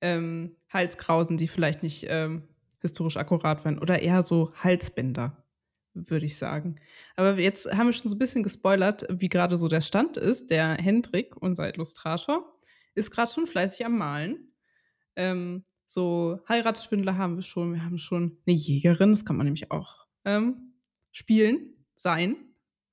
ähm, 0.00 0.56
Halskrausen, 0.68 1.36
die 1.36 1.48
vielleicht 1.48 1.82
nicht 1.82 2.06
ähm, 2.08 2.48
historisch 2.80 3.16
akkurat 3.16 3.64
werden 3.64 3.78
oder 3.78 4.02
eher 4.02 4.22
so 4.22 4.52
Halsbänder, 4.54 5.44
würde 5.94 6.26
ich 6.26 6.36
sagen. 6.36 6.76
Aber 7.16 7.38
jetzt 7.38 7.70
haben 7.72 7.86
wir 7.86 7.92
schon 7.92 8.08
so 8.08 8.16
ein 8.16 8.18
bisschen 8.18 8.42
gespoilert, 8.42 9.06
wie 9.10 9.28
gerade 9.28 9.56
so 9.56 9.68
der 9.68 9.80
Stand 9.80 10.16
ist. 10.16 10.50
Der 10.50 10.74
Hendrik, 10.74 11.36
unser 11.40 11.72
Illustrator, 11.72 12.56
ist 12.94 13.10
gerade 13.10 13.32
schon 13.32 13.46
fleißig 13.46 13.84
am 13.86 13.96
Malen. 13.96 14.52
Ähm, 15.16 15.64
so 15.86 16.38
Heiratsschwindler 16.48 17.16
haben 17.16 17.36
wir 17.36 17.42
schon. 17.42 17.74
Wir 17.74 17.84
haben 17.84 17.98
schon 17.98 18.38
eine 18.46 18.56
Jägerin, 18.56 19.10
das 19.10 19.24
kann 19.24 19.36
man 19.36 19.46
nämlich 19.46 19.70
auch 19.70 20.06
ähm, 20.24 20.74
spielen, 21.10 21.74
sein. 21.96 22.36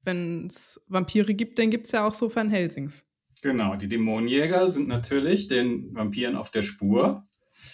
Wenn 0.02 0.48
es 0.48 0.82
Vampire 0.88 1.34
gibt, 1.34 1.60
dann 1.60 1.70
gibt 1.70 1.86
es 1.86 1.92
ja 1.92 2.08
auch 2.08 2.14
so 2.14 2.34
Van 2.34 2.50
Helsings. 2.50 3.06
Genau, 3.42 3.76
die 3.76 3.88
Dämonenjäger 3.88 4.68
sind 4.68 4.88
natürlich 4.88 5.48
den 5.48 5.94
Vampiren 5.94 6.36
auf 6.36 6.50
der 6.50 6.64
Spur 6.64 7.28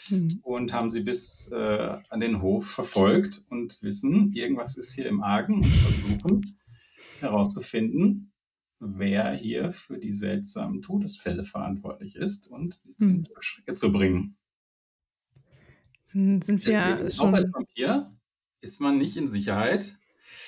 mhm. 0.09 0.39
und 0.43 0.73
haben 0.73 0.89
sie 0.89 1.01
bis 1.01 1.51
äh, 1.51 1.97
an 2.09 2.19
den 2.19 2.41
Hof 2.41 2.69
verfolgt 2.69 3.45
und 3.49 3.81
wissen, 3.81 4.31
irgendwas 4.33 4.77
ist 4.77 4.93
hier 4.93 5.07
im 5.07 5.21
Argen 5.21 5.55
und 5.55 5.65
versuchen 5.65 6.57
herauszufinden, 7.19 8.33
wer 8.79 9.33
hier 9.33 9.71
für 9.71 9.97
die 9.97 10.11
seltsamen 10.11 10.81
Todesfälle 10.81 11.43
verantwortlich 11.43 12.15
ist 12.15 12.47
und 12.47 12.81
die 12.99 13.05
mhm. 13.05 13.23
Schrecke 13.39 13.75
zu 13.75 13.91
bringen. 13.91 14.37
Sind 16.13 16.65
wir 16.65 17.09
schon. 17.09 17.29
Auch 17.29 17.33
als 17.33 17.53
Vampir 17.53 18.15
ist 18.61 18.81
man 18.81 18.97
nicht 18.97 19.17
in 19.17 19.31
Sicherheit. 19.31 19.97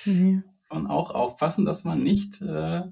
Mhm. 0.04 0.44
Und 0.68 0.86
auch 0.86 1.10
aufpassen, 1.10 1.64
dass 1.64 1.84
man 1.84 2.02
nicht 2.02 2.40
äh, 2.42 2.82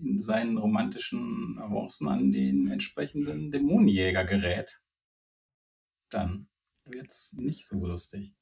in 0.00 0.20
seinen 0.20 0.58
romantischen 0.58 1.58
Avancen 1.58 2.08
an 2.08 2.30
den 2.30 2.68
entsprechenden 2.68 3.50
Dämonenjäger 3.50 4.24
gerät. 4.24 4.82
Dann 6.10 6.48
wird 6.84 7.10
es 7.10 7.34
nicht 7.34 7.66
so 7.66 7.84
lustig. 7.84 8.34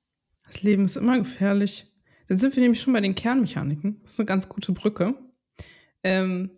Das 0.45 0.63
Leben 0.63 0.85
ist 0.85 0.97
immer 0.97 1.19
gefährlich. 1.19 1.91
Dann 2.29 2.39
sind 2.39 2.55
wir 2.57 2.63
nämlich 2.63 2.81
schon 2.81 2.93
bei 2.93 3.01
den 3.01 3.15
Kernmechaniken. 3.15 4.01
Das 4.03 4.15
ist 4.15 4.21
eine 4.21 4.27
ganz 4.27 4.49
gute 4.49 4.73
Brücke. 4.73 5.15
Ähm, 6.03 6.51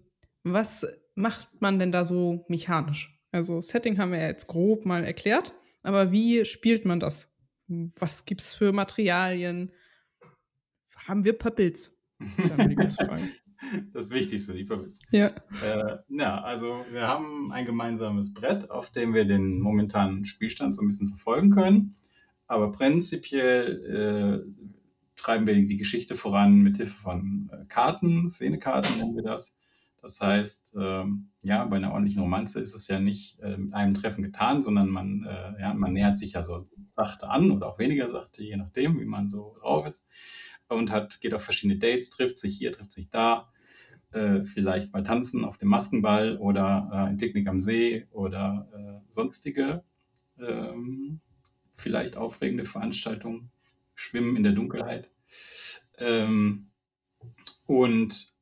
was 0.43 0.87
macht 1.15 1.61
man 1.61 1.79
denn 1.79 1.93
da 1.93 2.05
so 2.05 2.45
mechanisch? 2.49 3.19
Also 3.33 3.61
Setting 3.61 3.99
haben 3.99 4.13
wir 4.13 4.19
ja 4.19 4.29
jetzt 4.29 4.47
grob 4.47 4.87
mal 4.87 5.05
erklärt, 5.05 5.55
aber 5.83 6.13
wie 6.13 6.45
spielt 6.45 6.85
man 6.85 7.01
das? 7.01 7.29
Was 7.69 8.25
gibt 8.25 8.41
es 8.41 8.55
für 8.55 8.73
Materialien? 8.73 9.73
Haben 10.95 11.25
wir 11.25 11.33
Pöppels? 11.33 11.97
Das 12.19 12.39
ist 12.47 12.59
ja 12.59 12.69
die 12.69 12.75
große 12.75 12.97
Frage. 13.07 13.29
Das 13.93 14.11
Wichtigste, 14.11 14.55
die 14.55 14.65
Pöppels. 14.65 15.01
Ja. 15.11 15.29
Äh, 15.65 15.99
ja, 16.09 16.43
also 16.43 16.85
wir 16.91 17.09
haben 17.09 17.53
ein 17.53 17.65
gemeinsames 17.65 18.35
Brett, 18.35 18.71
auf 18.71 18.91
dem 18.91 19.15
wir 19.15 19.25
den 19.25 19.61
momentanen 19.61 20.25
Spielstand 20.25 20.75
so 20.75 20.83
ein 20.83 20.89
bisschen 20.89 21.09
verfolgen 21.09 21.51
können. 21.51 21.97
Aber 22.47 22.71
prinzipiell 22.71 24.45
äh, 24.47 24.67
treiben 25.17 25.47
wir 25.47 25.55
die 25.55 25.77
Geschichte 25.77 26.15
voran 26.15 26.61
mit 26.61 26.77
Hilfe 26.77 26.95
von 26.95 27.51
äh, 27.53 27.65
Karten, 27.67 28.31
Szenekarten 28.31 28.99
nennen 28.99 29.17
wir 29.17 29.25
das. 29.25 29.59
Das 30.07 30.21
heißt, 30.21 30.77
ähm, 30.79 31.31
ja, 31.43 31.65
bei 31.65 31.77
einer 31.77 31.91
ordentlichen 31.91 32.23
Romanze 32.23 32.61
ist 32.61 32.75
es 32.75 32.87
ja 32.87 33.01
nicht 33.01 33.41
äh, 33.41 33.57
mit 33.57 33.75
einem 33.75 33.95
Treffen 33.95 34.23
getan, 34.23 34.63
sondern 34.63 34.89
man, 34.89 35.25
äh, 35.25 35.61
ja, 35.61 35.75
man 35.75 35.95
nähert 35.95 36.17
sich 36.17 36.35
ja 36.35 36.45
so 36.45 36.69
sachte 36.93 37.29
an 37.29 37.51
oder 37.51 37.67
auch 37.67 37.81
weniger 37.81 38.09
sachte, 38.09 38.45
je 38.45 38.57
nachdem, 38.57 39.01
wie 39.01 39.05
man 39.05 39.29
so 39.29 39.57
drauf 39.59 39.85
ist. 39.85 40.07
Und 40.69 40.91
hat, 40.91 41.21
geht 41.21 41.35
auf 41.35 41.43
verschiedene 41.43 41.79
Dates, 41.79 42.11
trifft 42.11 42.39
sich 42.39 42.59
hier, 42.59 42.73
trifft 42.73 42.93
sich 42.93 43.09
da, 43.09 43.53
äh, 44.11 44.45
vielleicht 44.45 44.93
mal 44.93 45.03
tanzen 45.03 45.45
auf 45.45 45.59
dem 45.59 45.69
Maskenball 45.69 46.37
oder 46.39 46.89
äh, 46.93 46.97
ein 46.97 47.17
Picknick 47.17 47.47
am 47.47 47.61
See 47.61 48.07
oder 48.11 48.69
äh, 48.75 49.13
sonstige 49.13 49.85
ähm, 50.39 51.21
vielleicht 51.73 52.17
aufregende 52.17 52.65
Veranstaltungen, 52.65 53.51
Schwimmen 53.95 54.37
in 54.37 54.43
der 54.43 54.53
Dunkelheit. 54.53 55.11
Ähm, 55.99 56.71
und 57.67 58.35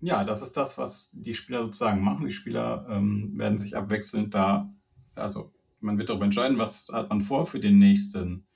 ja, 0.00 0.24
das 0.24 0.42
ist 0.42 0.56
das, 0.56 0.78
was 0.78 1.10
die 1.12 1.34
Spieler 1.34 1.64
sozusagen 1.64 2.02
machen. 2.02 2.26
Die 2.26 2.32
Spieler 2.32 2.86
ähm, 2.88 3.38
werden 3.38 3.58
sich 3.58 3.76
abwechselnd 3.76 4.34
da, 4.34 4.72
also 5.14 5.52
man 5.80 5.98
wird 5.98 6.08
darüber 6.08 6.24
entscheiden, 6.24 6.58
was 6.58 6.88
hat 6.92 7.08
man 7.08 7.20
vor 7.20 7.46
für 7.46 7.60
den 7.60 7.78
nächsten, 7.78 8.46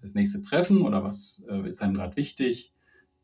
das 0.00 0.14
nächste 0.14 0.42
Treffen 0.42 0.82
oder 0.82 1.04
was 1.04 1.46
äh, 1.50 1.68
ist 1.68 1.82
einem 1.82 1.94
gerade 1.94 2.16
wichtig. 2.16 2.72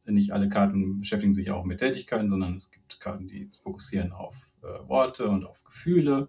Nicht 0.05 0.33
alle 0.33 0.49
Karten 0.49 1.01
beschäftigen 1.01 1.35
sich 1.35 1.51
auch 1.51 1.65
mit 1.65 1.81
Tätigkeiten, 1.81 2.29
sondern 2.29 2.55
es 2.55 2.71
gibt 2.71 3.01
Karten, 3.01 3.27
die 3.27 3.51
fokussieren 3.63 4.13
auf 4.13 4.53
äh, 4.63 4.89
Worte 4.89 5.29
und 5.29 5.45
auf 5.45 5.65
Gefühle. 5.65 6.29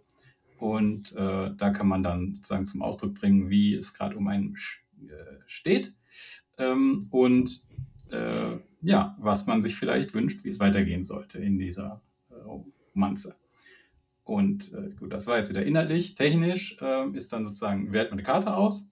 Und 0.57 1.15
äh, 1.15 1.51
da 1.55 1.69
kann 1.69 1.87
man 1.87 2.01
dann 2.01 2.35
sozusagen 2.35 2.65
zum 2.65 2.81
Ausdruck 2.81 3.13
bringen, 3.13 3.49
wie 3.49 3.75
es 3.75 3.93
gerade 3.93 4.17
um 4.17 4.27
einen 4.27 4.55
äh, 5.07 5.39
steht. 5.45 5.93
Ähm, 6.57 7.07
und 7.11 7.69
äh, 8.09 8.57
ja, 8.81 9.15
was 9.19 9.45
man 9.45 9.61
sich 9.61 9.75
vielleicht 9.75 10.15
wünscht, 10.15 10.43
wie 10.43 10.49
es 10.49 10.59
weitergehen 10.59 11.05
sollte 11.05 11.37
in 11.37 11.59
dieser 11.59 12.01
äh, 12.31 12.35
Romanze. 12.95 13.35
Und 14.23 14.73
äh, 14.73 14.89
gut, 14.99 15.13
das 15.13 15.27
war 15.27 15.37
jetzt 15.37 15.49
wieder 15.49 15.63
innerlich. 15.63 16.15
Technisch 16.15 16.77
äh, 16.81 17.09
ist 17.15 17.31
dann 17.31 17.45
sozusagen, 17.45 17.93
wählt 17.93 18.09
man 18.09 18.17
eine 18.17 18.25
Karte 18.25 18.55
aus 18.55 18.91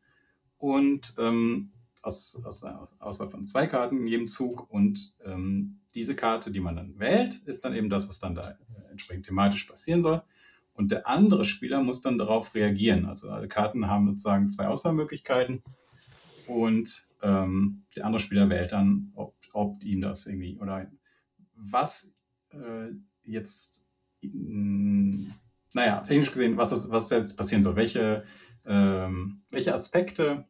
und 0.74 1.16
ähm, 1.18 1.72
aus, 2.02 2.42
aus, 2.46 2.64
aus 2.64 3.00
Auswahl 3.00 3.30
von 3.30 3.46
zwei 3.46 3.68
Karten 3.68 3.98
in 3.98 4.08
jedem 4.08 4.28
Zug. 4.28 4.70
Und 4.70 5.16
ähm, 5.26 5.80
diese 5.96 6.16
Karte, 6.16 6.52
die 6.52 6.60
man 6.60 6.76
dann 6.76 7.00
wählt, 7.00 7.36
ist 7.46 7.66
dann 7.66 7.74
eben 7.74 7.90
das, 7.90 8.08
was 8.08 8.20
dann 8.20 8.36
da 8.36 8.52
äh, 8.52 8.92
entsprechend 8.92 9.26
thematisch 9.26 9.66
passieren 9.66 10.02
soll. 10.02 10.22
Und 10.74 10.92
der 10.92 11.08
andere 11.08 11.46
Spieler 11.46 11.82
muss 11.82 12.02
dann 12.02 12.18
darauf 12.18 12.54
reagieren. 12.54 13.06
Also 13.06 13.30
alle 13.30 13.48
Karten 13.48 13.88
haben 13.88 14.08
sozusagen 14.08 14.50
zwei 14.50 14.68
Auswahlmöglichkeiten. 14.68 15.64
Und 16.48 17.08
ähm, 17.22 17.86
der 17.96 18.06
andere 18.06 18.20
Spieler 18.20 18.50
wählt 18.50 18.72
dann, 18.72 19.12
ob 19.16 19.36
ob 19.56 19.84
ihm 19.84 20.02
das 20.02 20.28
irgendwie 20.28 20.58
oder 20.60 20.92
was 21.56 22.14
äh, 22.52 22.92
jetzt, 23.24 23.88
mh, 24.22 25.34
naja, 25.74 26.02
technisch 26.02 26.32
gesehen, 26.32 26.58
was, 26.58 26.70
das, 26.70 26.90
was 26.92 27.10
jetzt 27.10 27.38
passieren 27.38 27.64
soll, 27.64 27.76
welche, 27.76 28.24
ähm, 28.66 29.42
welche 29.50 29.74
Aspekte 29.74 30.46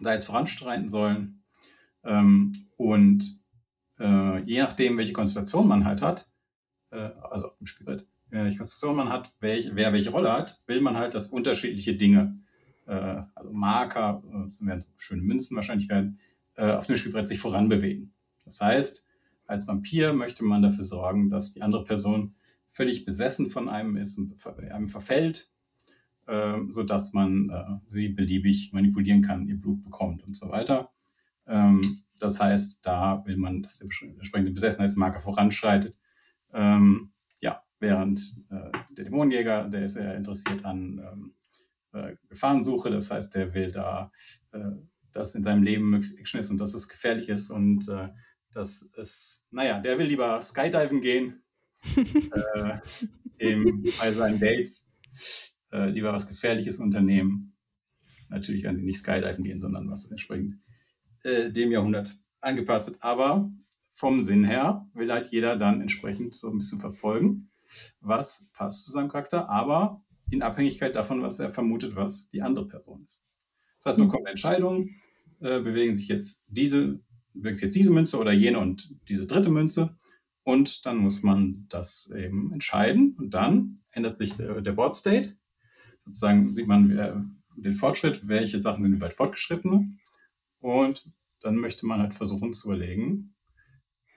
da 0.00 0.12
jetzt 0.12 0.26
voranstreiten 0.26 0.88
sollen. 0.88 1.42
Ähm, 2.04 2.52
und 2.76 3.42
äh, 3.98 4.38
je 4.42 4.60
nachdem, 4.60 4.96
welche 4.98 5.12
Konstellation 5.12 5.68
man 5.68 5.84
halt 5.84 6.02
hat, 6.02 6.30
äh, 6.90 7.10
also 7.30 7.48
auf 7.48 7.58
dem 7.58 7.66
Spielbrett, 7.66 8.06
welche 8.30 8.58
Konstellation 8.58 8.96
man 8.96 9.10
hat, 9.10 9.34
welch, 9.40 9.70
wer 9.74 9.92
welche 9.92 10.10
Rolle 10.10 10.32
hat, 10.32 10.62
will 10.66 10.80
man 10.80 10.96
halt, 10.96 11.14
dass 11.14 11.28
unterschiedliche 11.28 11.94
Dinge, 11.94 12.38
äh, 12.86 13.22
also 13.34 13.52
Marker, 13.52 14.22
das 14.44 14.64
werden 14.64 14.80
so 14.80 14.88
schöne 14.98 15.22
Münzen 15.22 15.56
wahrscheinlich 15.56 15.88
werden, 15.88 16.18
äh, 16.54 16.72
auf 16.72 16.86
dem 16.86 16.96
Spielbrett 16.96 17.28
sich 17.28 17.38
voranbewegen. 17.38 18.12
Das 18.44 18.60
heißt, 18.60 19.06
als 19.46 19.66
Vampir 19.66 20.12
möchte 20.12 20.44
man 20.44 20.62
dafür 20.62 20.84
sorgen, 20.84 21.28
dass 21.28 21.52
die 21.52 21.62
andere 21.62 21.84
Person 21.84 22.34
völlig 22.70 23.04
besessen 23.04 23.46
von 23.46 23.68
einem 23.68 23.96
ist 23.96 24.16
und 24.16 24.34
einem 24.70 24.86
verfällt, 24.86 25.50
äh, 26.30 26.60
sodass 26.68 27.12
man 27.12 27.50
äh, 27.50 27.92
sie 27.92 28.08
beliebig 28.08 28.72
manipulieren 28.72 29.22
kann, 29.22 29.48
ihr 29.48 29.60
Blut 29.60 29.82
bekommt 29.82 30.22
und 30.24 30.36
so 30.36 30.48
weiter. 30.48 30.92
Ähm, 31.46 31.80
das 32.20 32.40
heißt, 32.40 32.86
da 32.86 33.24
will 33.26 33.36
man, 33.36 33.62
dass 33.62 33.78
der 33.78 33.88
entsprechende 33.88 34.52
Besessenheitsmarker 34.52 35.20
voranschreitet. 35.20 35.96
Ähm, 36.52 37.12
ja, 37.40 37.62
während 37.80 38.20
äh, 38.50 38.70
der 38.90 39.06
Dämonenjäger, 39.06 39.68
der 39.68 39.84
ist 39.84 39.96
eher 39.96 40.16
interessiert 40.16 40.64
an 40.64 41.00
ähm, 41.12 41.34
äh, 41.92 42.14
Gefahrensuche, 42.28 42.90
das 42.90 43.10
heißt, 43.10 43.34
der 43.34 43.52
will 43.54 43.72
da, 43.72 44.12
äh, 44.52 44.60
dass 45.12 45.34
in 45.34 45.42
seinem 45.42 45.64
Leben 45.64 45.90
möglichst 45.90 46.18
Action 46.18 46.38
ist 46.38 46.50
und 46.50 46.60
dass 46.60 46.74
es 46.74 46.88
gefährlich 46.88 47.28
ist 47.28 47.50
und 47.50 47.88
äh, 47.88 48.08
das 48.52 48.82
ist, 48.96 49.48
naja, 49.50 49.80
der 49.80 49.98
will 49.98 50.06
lieber 50.06 50.40
Skydiven 50.40 51.00
gehen 51.00 51.42
äh, 51.96 52.78
im, 53.38 53.84
bei 53.98 54.12
seinen 54.12 54.38
Dates. 54.38 54.88
Äh, 55.72 55.90
lieber 55.90 56.12
was 56.12 56.26
Gefährliches 56.26 56.80
unternehmen. 56.80 57.56
Natürlich 58.28 58.64
werden 58.64 58.78
sie 58.78 58.84
nicht 58.84 58.98
Skydiven 58.98 59.44
gehen, 59.44 59.60
sondern 59.60 59.90
was 59.90 60.10
entsprechend 60.10 60.60
äh, 61.22 61.50
dem 61.50 61.70
Jahrhundert 61.70 62.16
angepasst 62.40 62.88
ist. 62.88 63.02
Aber 63.02 63.52
vom 63.92 64.20
Sinn 64.20 64.44
her 64.44 64.88
will 64.94 65.12
halt 65.12 65.28
jeder 65.28 65.56
dann 65.56 65.80
entsprechend 65.80 66.34
so 66.34 66.48
ein 66.48 66.58
bisschen 66.58 66.80
verfolgen, 66.80 67.50
was 68.00 68.50
passt 68.52 68.84
zu 68.84 68.92
seinem 68.92 69.08
Charakter, 69.08 69.48
aber 69.48 70.02
in 70.30 70.42
Abhängigkeit 70.42 70.94
davon, 70.94 71.22
was 71.22 71.38
er 71.40 71.50
vermutet, 71.50 71.96
was 71.96 72.30
die 72.30 72.42
andere 72.42 72.66
Person 72.66 73.02
ist. 73.04 73.24
Das 73.78 73.86
heißt, 73.86 73.98
man 73.98 74.08
mhm. 74.08 74.12
kommt 74.12 74.26
eine 74.26 74.32
Entscheidung, 74.32 74.90
äh, 75.40 75.60
bewegen 75.60 75.94
sich 75.94 76.08
jetzt 76.08 76.46
diese, 76.48 77.00
bewegt 77.34 77.56
sich 77.56 77.64
jetzt 77.64 77.76
diese 77.76 77.92
Münze 77.92 78.18
oder 78.18 78.32
jene 78.32 78.58
und 78.58 78.94
diese 79.08 79.26
dritte 79.26 79.50
Münze 79.50 79.96
und 80.42 80.86
dann 80.86 80.98
muss 80.98 81.22
man 81.22 81.66
das 81.68 82.10
eben 82.10 82.52
entscheiden 82.52 83.14
und 83.18 83.34
dann 83.34 83.82
ändert 83.90 84.16
sich 84.16 84.34
der, 84.34 84.60
der 84.60 84.72
Board 84.72 84.94
State. 84.96 85.36
Sozusagen 86.10 86.54
sieht 86.54 86.66
man 86.66 86.90
äh, 86.90 87.14
den 87.56 87.72
Fortschritt, 87.72 88.26
welche 88.26 88.60
Sachen 88.60 88.82
sind 88.82 89.00
weit 89.00 89.14
fortgeschrittene 89.14 89.96
und 90.58 91.12
dann 91.40 91.56
möchte 91.56 91.86
man 91.86 92.00
halt 92.00 92.14
versuchen 92.14 92.52
zu 92.52 92.68
überlegen, 92.68 93.34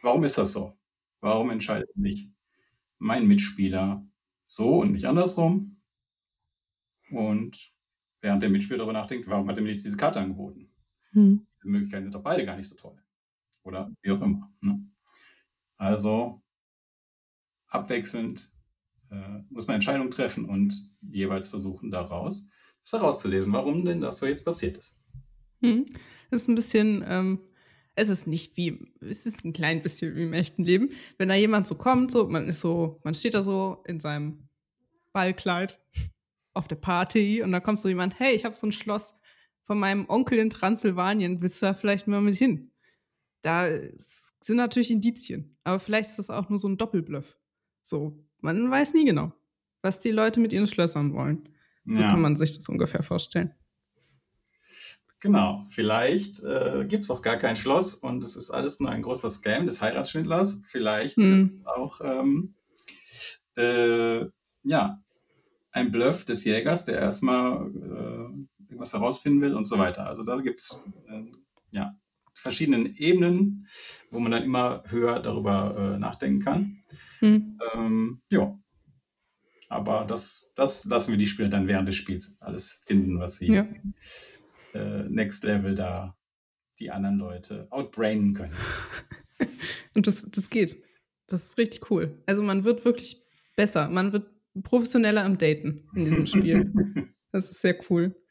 warum 0.01 0.23
ist 0.23 0.37
das 0.37 0.51
so? 0.51 0.77
Warum 1.21 1.51
entscheidet 1.51 1.89
sich 1.95 2.29
mein 2.97 3.27
Mitspieler 3.27 4.05
so 4.45 4.81
und 4.81 4.91
nicht 4.91 5.05
andersrum? 5.05 5.81
Und 7.11 7.73
während 8.21 8.41
der 8.41 8.49
Mitspieler 8.49 8.79
darüber 8.79 8.93
nachdenkt, 8.93 9.27
warum 9.27 9.47
hat 9.47 9.57
er 9.57 9.63
mir 9.63 9.71
jetzt 9.71 9.85
diese 9.85 9.97
Karte 9.97 10.19
angeboten? 10.19 10.71
Hm. 11.11 11.45
Die 11.63 11.69
Möglichkeiten 11.69 12.05
sind 12.05 12.15
doch 12.15 12.23
beide 12.23 12.45
gar 12.45 12.57
nicht 12.57 12.67
so 12.67 12.75
toll. 12.75 13.01
Oder 13.63 13.93
wie 14.01 14.11
auch 14.11 14.21
immer. 14.21 14.51
Ne? 14.61 14.83
Also 15.77 16.41
abwechselnd 17.67 18.52
äh, 19.13 19.43
muss 19.49 19.67
man 19.67 19.75
Entscheidungen 19.75 20.11
treffen 20.11 20.45
und 20.45 20.89
jeweils 21.01 21.47
versuchen, 21.47 21.91
daraus 21.91 22.49
was 22.83 22.93
herauszulesen, 22.93 23.53
warum 23.53 23.85
denn 23.85 24.01
das 24.01 24.19
so 24.19 24.25
jetzt 24.25 24.43
passiert 24.43 24.77
ist. 24.77 24.99
Hm. 25.61 25.85
Das 26.29 26.41
ist 26.41 26.47
ein 26.49 26.55
bisschen, 26.55 27.03
ähm, 27.07 27.39
es 27.95 28.09
ist 28.09 28.27
nicht 28.27 28.57
wie, 28.57 28.91
es 29.01 29.25
ist 29.25 29.45
ein 29.45 29.53
klein 29.53 29.81
bisschen 29.81 30.15
wie 30.15 30.23
im 30.23 30.33
echten 30.33 30.63
Leben. 30.63 30.89
Wenn 31.17 31.29
da 31.29 31.35
jemand 31.35 31.67
so 31.67 31.75
kommt, 31.75 32.11
so, 32.11 32.27
man 32.27 32.47
ist 32.47 32.59
so, 32.59 32.99
man 33.03 33.13
steht 33.13 33.35
da 33.35 33.43
so 33.43 33.83
in 33.85 33.99
seinem 33.99 34.49
Ballkleid 35.13 35.79
auf 36.53 36.67
der 36.67 36.75
Party 36.75 37.41
und 37.41 37.51
da 37.51 37.59
kommt 37.59 37.79
so 37.79 37.87
jemand, 37.87 38.19
hey, 38.19 38.35
ich 38.35 38.45
habe 38.45 38.55
so 38.55 38.67
ein 38.67 38.73
Schloss 38.73 39.13
von 39.65 39.79
meinem 39.79 40.09
Onkel 40.09 40.39
in 40.39 40.49
Transsilvanien, 40.49 41.41
willst 41.41 41.61
du 41.61 41.67
da 41.67 41.73
vielleicht 41.73 42.07
mal 42.07 42.21
mit 42.21 42.35
hin? 42.35 42.71
Da 43.41 43.69
sind 44.39 44.57
natürlich 44.57 44.91
Indizien, 44.91 45.57
aber 45.63 45.79
vielleicht 45.79 46.09
ist 46.09 46.19
das 46.19 46.29
auch 46.29 46.49
nur 46.49 46.59
so 46.59 46.67
ein 46.67 46.77
Doppelbluff. 46.77 47.37
So, 47.83 48.22
man 48.43 48.69
weiß 48.69 48.93
nie 48.93 49.05
genau, 49.05 49.31
was 49.81 49.99
die 49.99 50.11
Leute 50.11 50.39
mit 50.39 50.53
ihren 50.53 50.67
Schlössern 50.67 51.13
wollen. 51.13 51.49
So 51.85 52.01
ja. 52.01 52.11
kann 52.11 52.21
man 52.21 52.35
sich 52.35 52.55
das 52.55 52.69
ungefähr 52.69 53.03
vorstellen. 53.03 53.53
Genau, 55.19 55.65
vielleicht 55.69 56.43
äh, 56.43 56.85
gibt 56.87 57.05
es 57.05 57.09
auch 57.09 57.21
gar 57.21 57.37
kein 57.37 57.55
Schloss 57.55 57.95
und 57.95 58.23
es 58.23 58.35
ist 58.35 58.51
alles 58.51 58.81
nur 58.81 58.89
ein 58.89 59.01
großer 59.01 59.29
Scam 59.29 59.65
des 59.65 59.81
Heiratsschwindlers. 59.81 60.63
Vielleicht 60.67 61.15
hm. 61.15 61.61
auch 61.63 62.01
ähm, 62.03 62.55
äh, 63.55 64.25
ja, 64.63 65.01
ein 65.71 65.91
Bluff 65.91 66.25
des 66.25 66.43
Jägers, 66.43 66.83
der 66.83 66.99
erstmal 66.99 67.67
äh, 67.67 68.67
irgendwas 68.67 68.93
herausfinden 68.93 69.41
will 69.41 69.55
und 69.55 69.65
so 69.65 69.77
weiter. 69.77 70.07
Also 70.07 70.23
da 70.23 70.35
gibt 70.41 70.59
es 70.59 70.91
äh, 71.07 71.23
ja, 71.71 71.95
verschiedene 72.33 72.89
Ebenen, 72.97 73.67
wo 74.11 74.19
man 74.19 74.33
dann 74.33 74.43
immer 74.43 74.83
höher 74.87 75.21
darüber 75.21 75.93
äh, 75.95 75.99
nachdenken 75.99 76.39
kann. 76.41 76.81
Hm. 77.23 77.57
Ähm, 77.73 78.21
ja. 78.29 78.59
Aber 79.69 80.05
das, 80.05 80.51
das 80.55 80.83
lassen 80.85 81.11
wir 81.11 81.17
die 81.17 81.25
Spieler 81.25 81.47
dann 81.47 81.67
während 81.67 81.87
des 81.87 81.95
Spiels 81.95 82.37
alles 82.41 82.83
finden, 82.85 83.19
was 83.19 83.37
sie 83.37 83.53
ja. 83.53 83.67
äh, 84.73 85.03
Next 85.09 85.43
Level 85.45 85.73
da 85.73 86.17
die 86.79 86.91
anderen 86.91 87.17
Leute 87.17 87.67
outbrainen 87.71 88.33
können. 88.33 88.53
und 89.95 90.05
das, 90.05 90.29
das 90.29 90.49
geht. 90.49 90.83
Das 91.27 91.45
ist 91.45 91.57
richtig 91.57 91.89
cool. 91.89 92.21
Also 92.25 92.43
man 92.43 92.65
wird 92.65 92.83
wirklich 92.83 93.23
besser. 93.55 93.87
Man 93.89 94.11
wird 94.11 94.29
professioneller 94.61 95.23
am 95.23 95.37
Daten 95.37 95.87
in 95.95 96.05
diesem 96.05 96.27
Spiel. 96.27 96.73
das 97.31 97.49
ist 97.49 97.61
sehr 97.61 97.79
cool. 97.89 98.21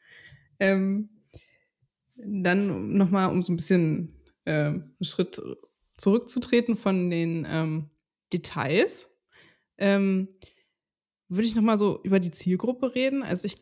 Ähm, 0.59 1.09
dann 2.15 2.93
nochmal, 2.95 3.31
um 3.31 3.41
so 3.41 3.51
ein 3.51 3.57
bisschen 3.57 4.21
äh, 4.45 4.67
einen 4.67 4.95
Schritt 5.01 5.41
zurückzutreten 5.97 6.77
von 6.77 7.09
den 7.09 7.45
ähm, 7.49 7.89
Details, 8.33 9.09
ähm, 9.77 10.27
würde 11.29 11.47
ich 11.47 11.55
nochmal 11.55 11.77
so 11.77 12.01
über 12.03 12.19
die 12.19 12.31
Zielgruppe 12.31 12.93
reden. 12.93 13.23
Also 13.23 13.45
ich, 13.45 13.57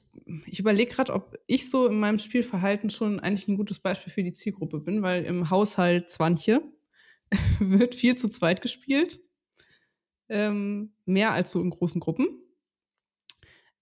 ich 0.46 0.60
überlege 0.60 0.94
gerade, 0.94 1.14
ob 1.14 1.38
ich 1.48 1.70
so 1.70 1.88
in 1.88 2.00
meinem 2.00 2.20
Spielverhalten 2.20 2.90
schon 2.90 3.20
eigentlich 3.20 3.48
ein 3.48 3.58
gutes 3.58 3.80
Beispiel 3.80 4.12
für 4.12 4.24
die 4.24 4.34
Zielgruppe 4.34 4.80
bin, 4.80 5.02
weil 5.04 5.24
im 5.24 5.50
Haushalt 5.50 6.10
Zwantje 6.10 6.62
wird 7.60 7.96
viel 7.96 8.16
zu 8.16 8.30
zweit 8.30 8.62
gespielt. 8.62 9.22
Ähm, 10.30 10.94
mehr 11.06 11.32
als 11.32 11.52
so 11.52 11.62
in 11.62 11.70
großen 11.70 12.00
Gruppen. 12.00 12.28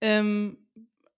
Ähm, 0.01 0.67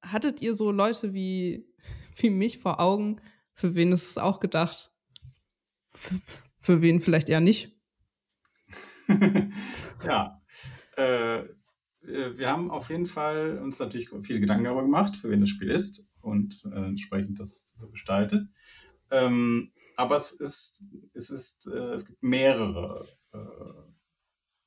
hattet 0.01 0.41
ihr 0.41 0.55
so 0.55 0.71
Leute 0.71 1.13
wie, 1.13 1.67
wie 2.17 2.29
mich 2.29 2.60
vor 2.60 2.79
Augen, 2.79 3.21
für 3.53 3.75
wen 3.75 3.91
ist 3.91 4.10
es 4.10 4.17
auch 4.17 4.39
gedacht? 4.39 4.91
Für, 5.93 6.19
für 6.60 6.81
wen 6.81 6.99
vielleicht 6.99 7.29
eher 7.29 7.41
nicht? 7.41 7.80
ja, 10.06 10.41
äh, 10.95 11.43
wir 12.04 12.50
haben 12.50 12.71
auf 12.71 12.89
jeden 12.89 13.06
Fall 13.06 13.60
uns 13.60 13.80
natürlich 13.80 14.10
viele 14.24 14.39
Gedanken 14.39 14.63
darüber 14.63 14.82
gemacht, 14.82 15.17
für 15.17 15.30
wen 15.30 15.41
das 15.41 15.50
Spiel 15.50 15.69
ist 15.69 16.10
und 16.21 16.63
äh, 16.65 16.86
entsprechend 16.88 17.39
das 17.39 17.74
so 17.76 17.89
gestaltet. 17.89 18.47
Ähm, 19.12 19.71
aber 19.95 20.15
es 20.15 20.32
ist, 20.32 20.86
es 21.13 21.30
ist, 21.30 21.67
äh, 21.67 21.93
es 21.93 22.06
gibt 22.06 22.24
mehrere, 22.24 23.08
äh, 23.34 23.38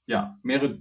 ja, 0.06 0.38
mehrere 0.42 0.80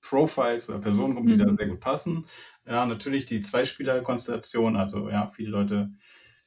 Profiles 0.00 0.70
oder 0.70 0.78
Personengruppen, 0.78 1.28
die 1.28 1.36
mhm. 1.36 1.48
da 1.48 1.56
sehr 1.56 1.68
gut 1.68 1.80
passen. 1.80 2.26
Ja, 2.66 2.86
natürlich 2.86 3.26
die 3.26 3.40
Zweispieler-Konstellation, 3.40 4.76
also 4.76 5.10
ja, 5.10 5.26
viele 5.26 5.50
Leute 5.50 5.92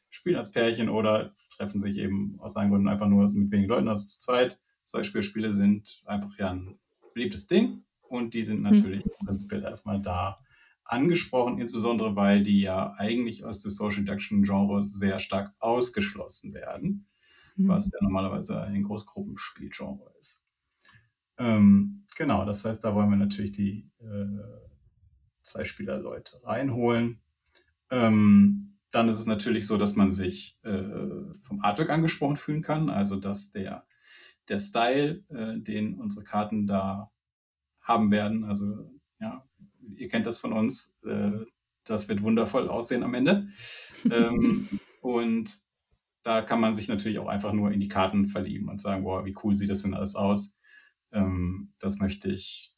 spielen 0.09 0.37
als 0.37 0.51
Pärchen 0.51 0.89
oder 0.89 1.35
treffen 1.49 1.81
sich 1.81 1.97
eben 1.97 2.39
aus 2.39 2.55
einem 2.55 2.71
Grund 2.71 2.87
einfach 2.87 3.07
nur 3.07 3.23
mit 3.23 3.51
wenigen 3.51 3.69
Leuten, 3.69 3.87
also 3.87 4.07
zu 4.07 4.19
zweit. 4.19 4.59
Zweispielspiele 4.87 5.53
sind 5.53 6.01
einfach 6.05 6.37
ja 6.37 6.51
ein 6.51 6.79
beliebtes 7.13 7.47
Ding 7.47 7.83
und 8.01 8.33
die 8.33 8.43
sind 8.43 8.61
natürlich 8.61 9.05
mhm. 9.05 9.25
prinzipiell 9.25 9.63
erstmal 9.63 10.01
da 10.01 10.39
angesprochen, 10.85 11.59
insbesondere 11.59 12.15
weil 12.15 12.43
die 12.43 12.61
ja 12.61 12.93
eigentlich 12.97 13.43
aus 13.43 13.61
dem 13.61 13.71
Social 13.71 14.05
Deduction 14.05 14.43
Genre 14.43 14.85
sehr 14.85 15.19
stark 15.19 15.53
ausgeschlossen 15.59 16.53
werden, 16.53 17.07
mhm. 17.57 17.67
was 17.67 17.91
ja 17.91 17.99
normalerweise 18.01 18.61
ein 18.61 18.83
Großgruppenspielgenre 18.83 20.13
ist. 20.21 20.41
Ähm, 21.37 22.05
genau, 22.15 22.45
das 22.45 22.63
heißt, 22.63 22.83
da 22.83 22.95
wollen 22.95 23.09
wir 23.09 23.17
natürlich 23.17 23.51
die 23.51 23.91
äh, 23.99 24.39
zwei 25.41 25.65
Spieler-Leute 25.65 26.43
reinholen. 26.45 27.19
Ähm, 27.89 28.77
dann 28.91 29.09
ist 29.09 29.19
es 29.19 29.25
natürlich 29.25 29.67
so, 29.67 29.77
dass 29.77 29.95
man 29.95 30.09
sich 30.09 30.57
äh, 30.63 30.83
vom 31.43 31.59
Artwork 31.61 31.89
angesprochen 31.89 32.37
fühlen 32.37 32.61
kann, 32.61 32.89
also 32.89 33.17
dass 33.17 33.51
der, 33.51 33.85
der 34.49 34.59
Style, 34.59 35.23
äh, 35.29 35.59
den 35.59 35.99
unsere 35.99 36.25
Karten 36.25 36.65
da 36.65 37.11
haben 37.81 38.11
werden, 38.11 38.43
also 38.43 38.91
ja, 39.19 39.45
ihr 39.95 40.07
kennt 40.07 40.27
das 40.27 40.39
von 40.39 40.53
uns, 40.53 40.97
äh, 41.05 41.45
das 41.85 42.09
wird 42.09 42.21
wundervoll 42.21 42.67
aussehen 42.67 43.03
am 43.03 43.13
Ende. 43.13 43.47
ähm, 44.11 44.67
und 45.01 45.49
da 46.23 46.41
kann 46.41 46.59
man 46.59 46.73
sich 46.73 46.89
natürlich 46.89 47.19
auch 47.19 47.27
einfach 47.27 47.53
nur 47.53 47.71
in 47.71 47.79
die 47.79 47.87
Karten 47.87 48.27
verlieben 48.27 48.67
und 48.67 48.81
sagen, 48.81 49.03
boah, 49.03 49.25
wie 49.25 49.35
cool 49.43 49.55
sieht 49.55 49.69
das 49.69 49.83
denn 49.83 49.93
alles 49.93 50.15
aus 50.15 50.57
ähm, 51.11 51.73
das 51.79 51.99
möchte 51.99 52.31
ich, 52.31 52.75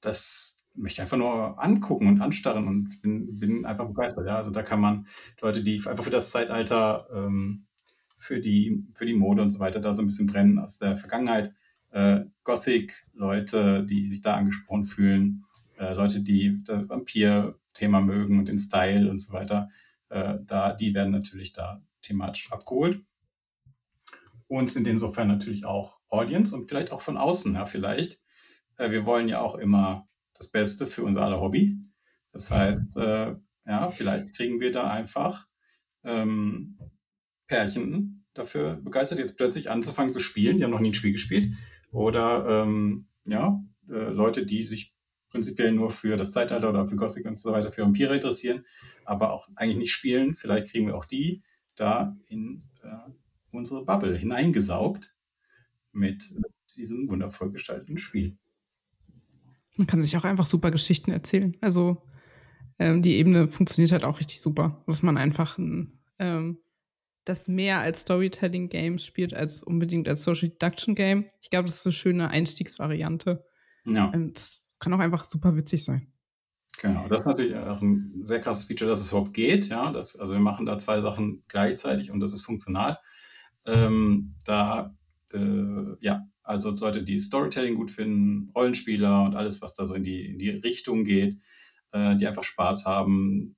das 0.00 0.66
möchte 0.74 0.96
ich 0.96 1.02
einfach 1.02 1.16
nur 1.16 1.62
angucken 1.62 2.06
und 2.06 2.20
anstarren 2.20 2.68
und 2.68 3.00
bin, 3.02 3.38
bin 3.38 3.66
einfach 3.66 3.86
begeistert. 3.86 4.26
Ja? 4.26 4.36
Also 4.36 4.50
da 4.50 4.62
kann 4.62 4.80
man 4.80 5.06
Leute, 5.40 5.62
die 5.62 5.82
einfach 5.86 6.04
für 6.04 6.10
das 6.10 6.30
Zeitalter, 6.30 7.08
ähm, 7.12 7.66
für, 8.18 8.40
die, 8.40 8.84
für 8.94 9.06
die 9.06 9.14
Mode 9.14 9.42
und 9.42 9.50
so 9.50 9.60
weiter 9.60 9.80
da 9.80 9.92
so 9.92 10.02
ein 10.02 10.06
bisschen 10.06 10.26
brennen 10.26 10.58
aus 10.58 10.78
der 10.78 10.96
Vergangenheit, 10.96 11.54
äh, 11.90 12.24
Gothic, 12.44 13.06
Leute, 13.14 13.84
die 13.84 14.08
sich 14.08 14.20
da 14.20 14.34
angesprochen 14.34 14.84
fühlen, 14.84 15.44
äh, 15.78 15.94
Leute, 15.94 16.20
die 16.20 16.62
das 16.64 16.88
Vampir-Thema 16.88 18.00
mögen 18.00 18.38
und 18.38 18.48
den 18.48 18.58
Style 18.58 19.10
und 19.10 19.18
so 19.18 19.32
weiter, 19.32 19.70
äh, 20.10 20.34
da, 20.44 20.74
die 20.74 20.94
werden 20.94 21.12
natürlich 21.12 21.52
da 21.52 21.82
thematisch 22.02 22.52
abgeholt 22.52 23.02
und 24.48 24.70
sind 24.70 24.86
insofern 24.86 25.28
natürlich 25.28 25.64
auch 25.64 26.00
Audience 26.08 26.54
und 26.54 26.68
vielleicht 26.68 26.92
auch 26.92 27.00
von 27.00 27.16
außen, 27.16 27.54
ja, 27.54 27.66
vielleicht. 27.66 28.20
Äh, 28.76 28.90
wir 28.90 29.06
wollen 29.06 29.28
ja 29.28 29.40
auch 29.40 29.54
immer 29.54 30.08
das 30.34 30.48
Beste 30.50 30.86
für 30.86 31.04
unser 31.04 31.22
aller 31.22 31.40
Hobby. 31.40 31.78
Das 32.32 32.50
heißt, 32.50 32.96
äh, 32.96 33.34
ja, 33.66 33.90
vielleicht 33.90 34.34
kriegen 34.34 34.60
wir 34.60 34.72
da 34.72 34.90
einfach 34.90 35.46
ähm, 36.04 36.78
Pärchen 37.48 38.24
dafür 38.34 38.74
begeistert, 38.76 39.18
jetzt 39.18 39.36
plötzlich 39.36 39.70
anzufangen 39.70 40.12
zu 40.12 40.20
spielen. 40.20 40.58
Die 40.58 40.64
haben 40.64 40.70
noch 40.70 40.80
nie 40.80 40.90
ein 40.90 40.94
Spiel 40.94 41.12
gespielt. 41.12 41.52
Oder 41.90 42.46
ähm, 42.62 43.06
ja, 43.26 43.60
äh, 43.88 44.10
Leute, 44.10 44.46
die 44.46 44.62
sich 44.62 44.94
prinzipiell 45.30 45.72
nur 45.72 45.90
für 45.90 46.16
das 46.16 46.32
Zeitalter 46.32 46.70
oder 46.70 46.86
für 46.86 46.96
Gothic 46.96 47.26
und 47.26 47.36
so 47.36 47.52
weiter, 47.52 47.72
für 47.72 47.82
Vampire 47.82 48.14
interessieren, 48.14 48.64
aber 49.04 49.32
auch 49.32 49.48
eigentlich 49.56 49.78
nicht 49.78 49.92
spielen. 49.92 50.34
Vielleicht 50.34 50.68
kriegen 50.68 50.86
wir 50.86 50.96
auch 50.96 51.04
die 51.04 51.42
da 51.74 52.16
in 52.26 52.64
äh, 52.82 53.10
unsere 53.50 53.84
Bubble 53.84 54.16
hineingesaugt 54.16 55.14
mit 55.92 56.34
diesem 56.76 57.08
wundervoll 57.08 57.50
gestalteten 57.50 57.98
Spiel. 57.98 58.36
Man 59.76 59.86
kann 59.86 60.02
sich 60.02 60.16
auch 60.16 60.24
einfach 60.24 60.46
super 60.46 60.70
Geschichten 60.70 61.10
erzählen. 61.10 61.56
Also 61.60 62.02
ähm, 62.78 63.02
die 63.02 63.16
Ebene 63.16 63.48
funktioniert 63.48 63.92
halt 63.92 64.04
auch 64.04 64.18
richtig 64.18 64.40
super, 64.40 64.82
dass 64.86 65.02
man 65.02 65.16
einfach 65.16 65.58
ein, 65.58 65.98
ähm, 66.18 66.58
das 67.28 67.48
mehr 67.48 67.80
als 67.80 68.02
Storytelling-Games 68.02 69.04
spielt, 69.04 69.34
als 69.34 69.62
unbedingt 69.62 70.08
als 70.08 70.22
Social 70.22 70.48
Deduction-Game. 70.48 71.26
Ich 71.40 71.50
glaube, 71.50 71.66
das 71.66 71.78
ist 71.78 71.86
eine 71.86 71.92
schöne 71.92 72.30
Einstiegsvariante. 72.30 73.44
Ja. 73.84 74.10
Ähm, 74.14 74.32
das 74.32 74.68
kann 74.78 74.92
auch 74.94 74.98
einfach 74.98 75.24
super 75.24 75.56
witzig 75.56 75.84
sein. 75.84 76.12
Genau, 76.80 77.08
das 77.08 77.20
ist 77.20 77.26
natürlich 77.26 77.56
auch 77.56 77.82
ein 77.82 78.20
sehr 78.22 78.40
krasses 78.40 78.66
Feature, 78.66 78.90
dass 78.90 79.00
es 79.00 79.10
überhaupt 79.10 79.34
geht. 79.34 79.68
Ja, 79.68 79.90
das, 79.90 80.16
also 80.16 80.34
wir 80.34 80.40
machen 80.40 80.66
da 80.66 80.78
zwei 80.78 81.00
Sachen 81.00 81.42
gleichzeitig 81.48 82.10
und 82.10 82.20
das 82.20 82.32
ist 82.32 82.42
funktional. 82.42 82.98
Ähm, 83.66 84.34
da, 84.44 84.96
äh, 85.32 85.96
ja, 86.00 86.28
also 86.42 86.70
Leute, 86.70 87.02
die 87.02 87.18
Storytelling 87.18 87.74
gut 87.74 87.90
finden, 87.90 88.50
Rollenspieler 88.54 89.24
und 89.24 89.34
alles, 89.34 89.60
was 89.60 89.74
da 89.74 89.86
so 89.86 89.94
in 89.94 90.02
die, 90.02 90.24
in 90.26 90.38
die 90.38 90.50
Richtung 90.50 91.04
geht, 91.04 91.38
äh, 91.92 92.16
die 92.16 92.26
einfach 92.26 92.44
Spaß 92.44 92.86
haben, 92.86 93.56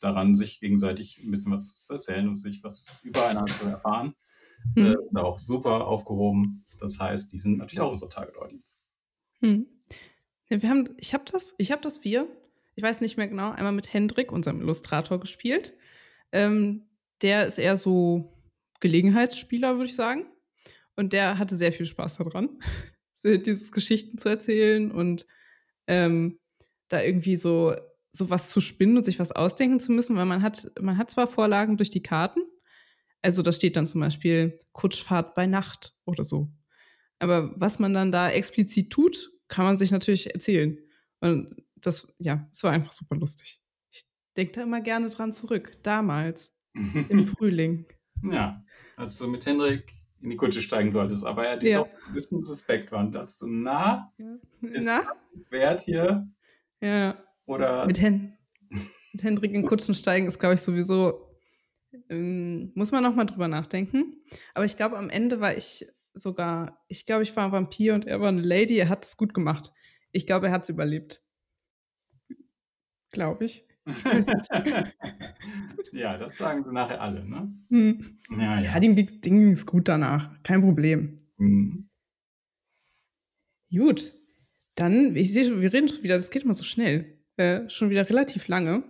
daran 0.00 0.34
sich 0.34 0.60
gegenseitig 0.60 1.20
ein 1.22 1.30
bisschen 1.30 1.52
was 1.52 1.84
zu 1.84 1.94
erzählen 1.94 2.28
und 2.28 2.36
sich 2.36 2.64
was 2.64 2.94
übereinander 3.02 3.54
zu 3.54 3.66
erfahren. 3.66 4.14
Hm. 4.74 4.86
Äh, 4.86 4.96
da 5.12 5.22
auch 5.22 5.38
super 5.38 5.86
aufgehoben. 5.86 6.64
Das 6.78 6.98
heißt, 6.98 7.32
die 7.32 7.38
sind 7.38 7.58
natürlich 7.58 7.80
auch 7.80 7.92
unsere 7.92 8.10
Target 8.10 8.36
Audience. 8.36 8.76
Hm. 9.40 9.66
Ja, 10.48 10.62
wir 10.62 10.68
haben, 10.68 10.88
ich 10.98 11.14
habe 11.14 11.24
das, 11.30 11.54
ich 11.58 11.70
habe 11.72 11.82
das 11.82 12.04
wir, 12.04 12.26
ich 12.74 12.82
weiß 12.82 13.00
nicht 13.00 13.16
mehr 13.16 13.28
genau, 13.28 13.50
einmal 13.50 13.72
mit 13.72 13.92
Hendrik, 13.92 14.32
unserem 14.32 14.60
Illustrator, 14.60 15.20
gespielt. 15.20 15.74
Ähm, 16.32 16.86
der 17.22 17.46
ist 17.46 17.58
eher 17.58 17.76
so 17.76 18.32
Gelegenheitsspieler, 18.80 19.76
würde 19.76 19.90
ich 19.90 19.96
sagen. 19.96 20.26
Und 20.96 21.12
der 21.12 21.38
hatte 21.38 21.56
sehr 21.56 21.72
viel 21.72 21.86
Spaß 21.86 22.18
daran, 22.18 22.58
dieses 23.24 23.72
Geschichten 23.72 24.18
zu 24.18 24.28
erzählen 24.28 24.90
und 24.90 25.26
ähm, 25.86 26.38
da 26.88 27.02
irgendwie 27.02 27.36
so, 27.36 27.74
so 28.12 28.30
was 28.30 28.48
zu 28.48 28.60
spinnen 28.60 28.96
und 28.96 29.04
sich 29.04 29.18
was 29.18 29.32
ausdenken 29.32 29.80
zu 29.80 29.92
müssen, 29.92 30.16
weil 30.16 30.26
man 30.26 30.42
hat, 30.42 30.70
man 30.80 30.98
hat 30.98 31.10
zwar 31.10 31.26
Vorlagen 31.28 31.76
durch 31.76 31.90
die 31.90 32.02
Karten, 32.02 32.40
also 33.22 33.42
da 33.42 33.52
steht 33.52 33.76
dann 33.76 33.86
zum 33.88 34.00
Beispiel 34.00 34.58
Kutschfahrt 34.72 35.34
bei 35.34 35.46
Nacht 35.46 35.94
oder 36.06 36.24
so. 36.24 36.50
Aber 37.18 37.52
was 37.60 37.78
man 37.78 37.92
dann 37.92 38.10
da 38.12 38.30
explizit 38.30 38.90
tut, 38.90 39.30
kann 39.48 39.64
man 39.66 39.76
sich 39.78 39.90
natürlich 39.90 40.32
erzählen. 40.34 40.78
Und 41.20 41.54
das, 41.76 42.08
ja, 42.18 42.48
es 42.50 42.62
war 42.62 42.72
einfach 42.72 42.92
super 42.92 43.16
lustig. 43.16 43.60
Ich 43.90 44.02
denke 44.36 44.52
da 44.52 44.62
immer 44.62 44.80
gerne 44.80 45.08
dran 45.10 45.32
zurück. 45.34 45.76
Damals, 45.82 46.50
im 46.72 47.26
Frühling. 47.26 47.86
Ja, 48.22 48.64
als 48.96 49.18
du 49.18 49.28
mit 49.28 49.44
Hendrik 49.44 49.92
in 50.22 50.30
die 50.30 50.36
Kutsche 50.36 50.62
steigen 50.62 50.90
solltest, 50.90 51.24
aber 51.26 51.46
er 51.46 51.56
dir 51.58 51.70
Ja. 51.70 51.78
doch 51.80 51.88
ein 52.06 52.14
bisschen 52.14 52.42
suspekt 52.42 52.90
war. 52.90 53.00
Und 53.00 53.14
dachtest 53.14 53.42
du, 53.42 53.46
na, 53.48 54.12
Ja. 54.18 54.36
ist 54.62 54.84
Na? 54.86 55.02
es 55.38 55.50
wert 55.50 55.82
hier? 55.82 56.26
Ja. 56.80 57.22
Oder 57.46 57.86
Mit, 57.86 58.00
Hen 58.00 58.36
mit 59.12 59.22
Hendrik 59.22 59.52
in 59.52 59.66
Kutschen 59.66 59.94
steigen 59.94 60.26
ist, 60.26 60.38
glaube 60.38 60.54
ich, 60.54 60.60
sowieso, 60.60 61.36
ähm, 62.08 62.72
muss 62.74 62.92
man 62.92 63.02
noch 63.02 63.14
mal 63.14 63.24
drüber 63.24 63.48
nachdenken. 63.48 64.22
Aber 64.54 64.64
ich 64.64 64.76
glaube, 64.76 64.96
am 64.96 65.10
Ende 65.10 65.40
war 65.40 65.56
ich 65.56 65.86
sogar, 66.14 66.84
ich 66.88 67.06
glaube, 67.06 67.22
ich 67.22 67.34
war 67.36 67.46
ein 67.46 67.52
Vampir 67.52 67.94
und 67.94 68.06
er 68.06 68.20
war 68.20 68.28
eine 68.28 68.42
Lady. 68.42 68.76
Er 68.78 68.88
hat 68.88 69.04
es 69.04 69.16
gut 69.16 69.34
gemacht. 69.34 69.72
Ich 70.12 70.26
glaube, 70.26 70.46
er 70.46 70.52
hat 70.52 70.62
es 70.64 70.68
überlebt. 70.68 71.22
Glaube 73.10 73.44
ich. 73.44 73.66
ja, 75.92 76.16
das 76.16 76.36
sagen 76.36 76.62
sie 76.62 76.72
nachher 76.72 77.00
alle, 77.00 77.24
ne? 77.28 77.52
Hm. 77.70 78.20
Ja, 78.38 78.60
Ja, 78.60 78.78
dem 78.78 78.94
ging 78.94 79.20
ging's 79.20 79.66
gut 79.66 79.88
danach. 79.88 80.30
Kein 80.42 80.60
Problem. 80.60 81.16
Mhm. 81.38 81.88
Gut. 83.70 84.12
Dann, 84.76 85.16
ich 85.16 85.32
sehe 85.32 85.44
schon, 85.44 85.60
wir 85.60 85.72
reden 85.72 85.88
schon 85.88 86.02
wieder, 86.02 86.16
das 86.16 86.30
geht 86.30 86.44
mal 86.44 86.54
so 86.54 86.64
schnell. 86.64 87.19
Äh, 87.40 87.70
schon 87.70 87.88
wieder 87.88 88.06
relativ 88.10 88.48
lange. 88.48 88.84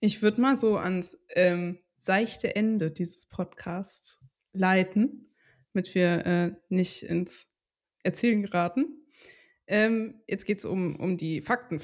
Ich 0.00 0.22
würde 0.22 0.40
mal 0.40 0.56
so 0.56 0.76
ans 0.76 1.16
ähm, 1.36 1.78
seichte 1.98 2.56
Ende 2.56 2.90
dieses 2.90 3.26
Podcasts 3.26 4.26
leiten, 4.52 5.32
damit 5.72 5.94
wir 5.94 6.26
äh, 6.26 6.52
nicht 6.68 7.04
ins 7.04 7.46
Erzählen 8.02 8.42
geraten. 8.42 9.06
Ähm, 9.68 10.20
jetzt 10.26 10.46
geht 10.46 10.58
es 10.58 10.64
um, 10.64 10.96
um 10.96 11.16
die 11.16 11.42
Fakten. 11.42 11.80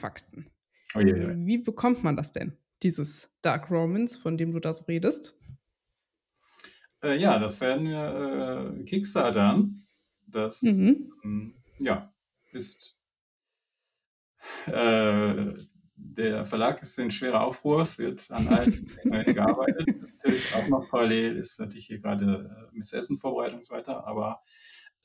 Oh 0.97 0.99
je, 0.99 1.17
je. 1.17 1.47
Wie 1.47 1.59
bekommt 1.59 2.03
man 2.03 2.17
das 2.17 2.33
denn, 2.33 2.57
dieses 2.83 3.31
Dark 3.41 3.71
Romance, 3.71 4.19
von 4.19 4.37
dem 4.37 4.51
du 4.51 4.59
da 4.59 4.73
so 4.73 4.87
redest? 4.87 5.39
Äh, 7.01 7.17
ja, 7.17 7.39
das 7.39 7.61
werden 7.61 7.87
wir 7.87 8.75
äh, 8.77 8.85
kickstartern. 8.87 9.87
Das 10.27 10.63
Mhm. 10.63 11.13
ähm, 11.23 11.55
ja, 11.79 12.13
ist 12.51 13.00
äh, 14.67 15.55
der 15.97 16.45
Verlag 16.45 16.81
ist 16.83 16.99
in 16.99 17.11
schwerer 17.11 17.45
Aufruhr, 17.45 17.83
es 17.83 17.99
wird 17.99 18.31
an 18.31 18.49
allen 18.49 18.87
gearbeitet. 19.35 19.87
natürlich 20.03 20.55
auch 20.55 20.69
noch 20.69 20.89
parallel 20.89 21.37
ist 21.37 21.61
natürlich 21.61 21.87
hier 21.87 22.01
gerade 22.01 22.69
äh, 22.73 22.77
Miss 22.77 22.93
Essen 22.93 23.19
Vorbereitung 23.19 23.59
und 23.59 23.65
so 23.65 23.75
weiter, 23.75 24.07
aber 24.07 24.41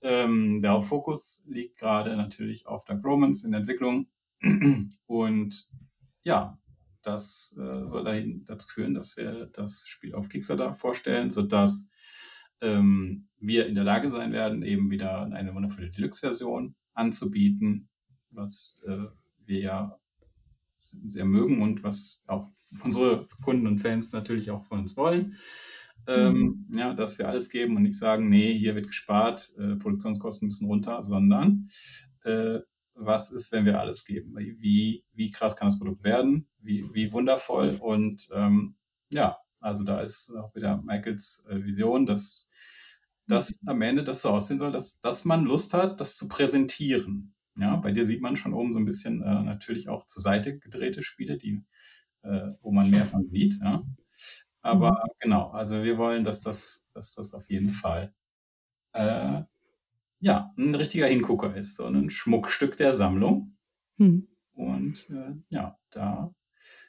ähm, 0.01 0.59
der 0.61 0.71
Hauptfokus 0.71 1.45
liegt 1.47 1.77
gerade 1.77 2.15
natürlich 2.15 2.67
auf 2.67 2.85
Dark 2.85 3.03
Romance 3.03 3.43
in 3.43 3.51
der 3.51 3.61
Entwicklung. 3.61 4.07
Und 5.07 5.69
ja, 6.23 6.59
das 7.01 7.57
äh, 7.59 7.87
soll 7.87 8.03
dahin, 8.03 8.43
dazu 8.45 8.67
führen, 8.67 8.93
dass 8.93 9.17
wir 9.17 9.45
das 9.53 9.85
Spiel 9.87 10.13
auf 10.15 10.29
Kickstarter 10.29 10.73
vorstellen, 10.73 11.31
sodass 11.31 11.91
ähm, 12.61 13.27
wir 13.39 13.67
in 13.67 13.75
der 13.75 13.83
Lage 13.83 14.09
sein 14.09 14.31
werden, 14.31 14.63
eben 14.63 14.89
wieder 14.91 15.23
eine 15.23 15.53
wundervolle 15.53 15.91
Deluxe-Version 15.91 16.75
anzubieten, 16.93 17.89
was 18.31 18.81
äh, 18.85 19.05
wir 19.47 19.59
ja 19.59 19.99
sehr 20.79 21.25
mögen 21.25 21.61
und 21.61 21.83
was 21.83 22.23
auch 22.27 22.49
unsere 22.83 23.27
Kunden 23.43 23.67
und 23.67 23.79
Fans 23.79 24.11
natürlich 24.11 24.51
auch 24.51 24.65
von 24.65 24.79
uns 24.79 24.97
wollen. 24.97 25.35
Ähm, 26.07 26.67
ja, 26.71 26.93
dass 26.93 27.17
wir 27.17 27.27
alles 27.27 27.49
geben 27.49 27.75
und 27.75 27.83
nicht 27.83 27.97
sagen, 27.97 28.29
nee, 28.29 28.53
hier 28.53 28.75
wird 28.75 28.87
gespart, 28.87 29.51
äh, 29.57 29.75
Produktionskosten 29.75 30.47
müssen 30.47 30.67
runter, 30.67 31.01
sondern 31.01 31.69
äh, 32.23 32.59
was 32.93 33.31
ist, 33.31 33.51
wenn 33.51 33.65
wir 33.65 33.79
alles 33.79 34.05
geben? 34.05 34.35
Wie, 34.37 35.03
wie 35.13 35.31
krass 35.31 35.55
kann 35.55 35.67
das 35.67 35.79
Produkt 35.79 36.03
werden? 36.03 36.47
Wie, 36.59 36.87
wie 36.93 37.11
wundervoll? 37.11 37.75
Und 37.79 38.29
ähm, 38.33 38.75
ja, 39.11 39.37
also 39.59 39.83
da 39.83 40.01
ist 40.01 40.31
auch 40.35 40.53
wieder 40.53 40.81
Michaels 40.83 41.47
äh, 41.49 41.63
Vision, 41.63 42.05
dass 42.05 42.51
dass 43.27 43.61
am 43.65 43.81
Ende 43.81 44.03
das 44.03 44.21
so 44.21 44.29
aussehen 44.29 44.59
soll, 44.59 44.71
dass, 44.71 45.01
dass 45.01 45.25
man 45.25 45.45
Lust 45.45 45.73
hat, 45.73 45.99
das 45.99 46.15
zu 46.15 46.27
präsentieren. 46.27 47.34
Ja, 47.57 47.75
bei 47.77 47.91
dir 47.91 48.05
sieht 48.05 48.21
man 48.21 48.35
schon 48.35 48.53
oben 48.53 48.73
so 48.73 48.79
ein 48.79 48.85
bisschen 48.85 49.21
äh, 49.21 49.43
natürlich 49.43 49.87
auch 49.89 50.05
zur 50.07 50.21
Seite 50.21 50.59
gedrehte 50.59 51.03
Spiele, 51.03 51.37
die, 51.37 51.63
äh, 52.23 52.51
wo 52.61 52.71
man 52.71 52.89
mehr 52.89 53.05
von 53.05 53.27
sieht. 53.27 53.59
Ja. 53.61 53.83
Aber 54.61 55.03
genau, 55.19 55.51
also 55.51 55.83
wir 55.83 55.97
wollen, 55.97 56.23
dass 56.23 56.41
das, 56.41 56.87
dass 56.93 57.13
das 57.13 57.33
auf 57.33 57.49
jeden 57.49 57.69
Fall 57.69 58.13
äh, 58.93 59.43
ja, 60.19 60.53
ein 60.57 60.75
richtiger 60.75 61.07
Hingucker 61.07 61.55
ist, 61.55 61.75
so 61.75 61.85
ein 61.85 62.09
Schmuckstück 62.09 62.77
der 62.77 62.93
Sammlung. 62.93 63.57
Hm. 63.97 64.27
Und 64.53 65.09
äh, 65.09 65.35
ja, 65.49 65.77
da 65.91 66.33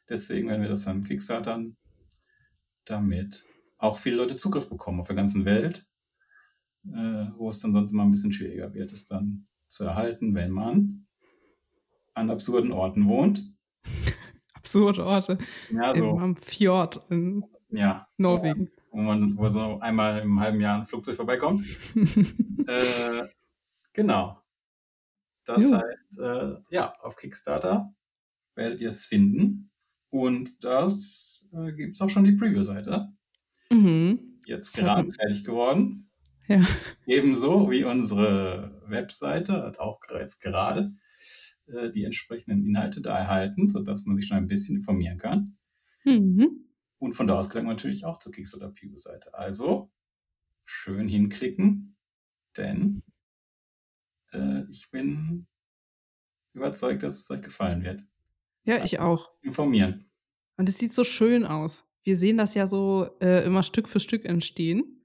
deswegen 0.08 0.48
werden 0.48 0.62
wir 0.62 0.68
das 0.68 0.84
dann 0.84 1.02
kickstartern, 1.02 1.76
damit 2.84 3.46
auch 3.78 3.98
viele 3.98 4.16
Leute 4.16 4.36
Zugriff 4.36 4.68
bekommen 4.68 5.00
auf 5.00 5.08
der 5.08 5.16
ganzen 5.16 5.44
Welt, 5.44 5.88
äh, 6.86 7.26
wo 7.36 7.50
es 7.50 7.60
dann 7.60 7.72
sonst 7.72 7.92
immer 7.92 8.04
ein 8.04 8.10
bisschen 8.10 8.32
schwieriger 8.32 8.72
wird, 8.72 8.92
es 8.92 9.06
dann 9.06 9.46
zu 9.68 9.84
erhalten, 9.84 10.34
wenn 10.34 10.50
man 10.50 11.06
an 12.14 12.30
absurden 12.30 12.72
Orten 12.72 13.08
wohnt. 13.08 13.42
Absurde 14.54 15.04
Orte. 15.04 15.38
Ja, 15.70 15.94
so, 15.94 16.18
am 16.18 16.34
Fjord 16.36 17.00
in 17.10 17.44
ja, 17.68 18.08
Norwegen. 18.16 18.70
wo 18.90 18.98
man, 18.98 19.36
wo 19.36 19.48
so 19.48 19.78
einmal 19.80 20.20
im 20.22 20.40
halben 20.40 20.60
Jahr 20.60 20.78
ein 20.78 20.84
Flugzeug 20.84 21.16
vorbeikommt. 21.16 21.64
Äh, 22.68 23.28
genau. 23.92 24.42
Das 25.44 25.70
Jo. 25.70 25.76
heißt, 25.78 26.18
äh, 26.18 26.56
ja, 26.70 26.92
auf 26.98 27.14
Kickstarter 27.14 27.94
werdet 28.56 28.80
ihr 28.80 28.88
es 28.88 29.06
finden. 29.06 29.70
Und 30.10 30.64
das 30.64 31.48
äh, 31.52 31.70
gibt 31.74 31.94
es 31.94 32.00
auch 32.00 32.10
schon 32.10 32.24
die 32.24 32.32
Preview-Seite. 32.32 33.12
mhm. 33.70 34.40
Jetzt 34.46 34.74
gerade 34.74 35.08
fertig 35.12 35.44
geworden. 35.44 36.05
Ja. 36.48 36.64
Ebenso 37.06 37.72
wie 37.72 37.82
unsere 37.82 38.80
Webseite 38.86 39.64
hat 39.64 39.80
auch 39.80 40.00
jetzt 40.12 40.40
gerade 40.40 40.94
äh, 41.66 41.90
die 41.90 42.04
entsprechenden 42.04 42.64
Inhalte 42.64 43.00
da 43.00 43.18
erhalten, 43.18 43.68
sodass 43.68 44.04
man 44.04 44.16
sich 44.16 44.28
schon 44.28 44.36
ein 44.36 44.46
bisschen 44.46 44.76
informieren 44.76 45.18
kann. 45.18 45.56
Mhm. 46.04 46.68
Und 46.98 47.14
von 47.14 47.26
da 47.26 47.38
aus 47.38 47.50
gelangt 47.50 47.66
man 47.66 47.76
natürlich 47.76 48.04
auch 48.04 48.18
zur 48.18 48.32
Kickstarter 48.32 48.70
Preview-Seite. 48.70 49.34
Also 49.34 49.90
schön 50.64 51.08
hinklicken, 51.08 51.96
denn 52.56 53.02
äh, 54.32 54.62
ich 54.70 54.90
bin 54.90 55.46
überzeugt, 56.54 57.02
dass 57.02 57.18
es 57.18 57.30
euch 57.30 57.42
gefallen 57.42 57.82
wird. 57.84 58.02
Ja, 58.64 58.84
ich 58.84 58.98
auch. 58.98 59.30
Informieren. 59.42 60.10
Und 60.56 60.68
es 60.68 60.78
sieht 60.78 60.92
so 60.92 61.04
schön 61.04 61.44
aus. 61.44 61.84
Wir 62.02 62.16
sehen 62.16 62.38
das 62.38 62.54
ja 62.54 62.66
so 62.66 63.10
äh, 63.20 63.44
immer 63.44 63.62
Stück 63.62 63.88
für 63.88 64.00
Stück 64.00 64.24
entstehen. 64.24 64.95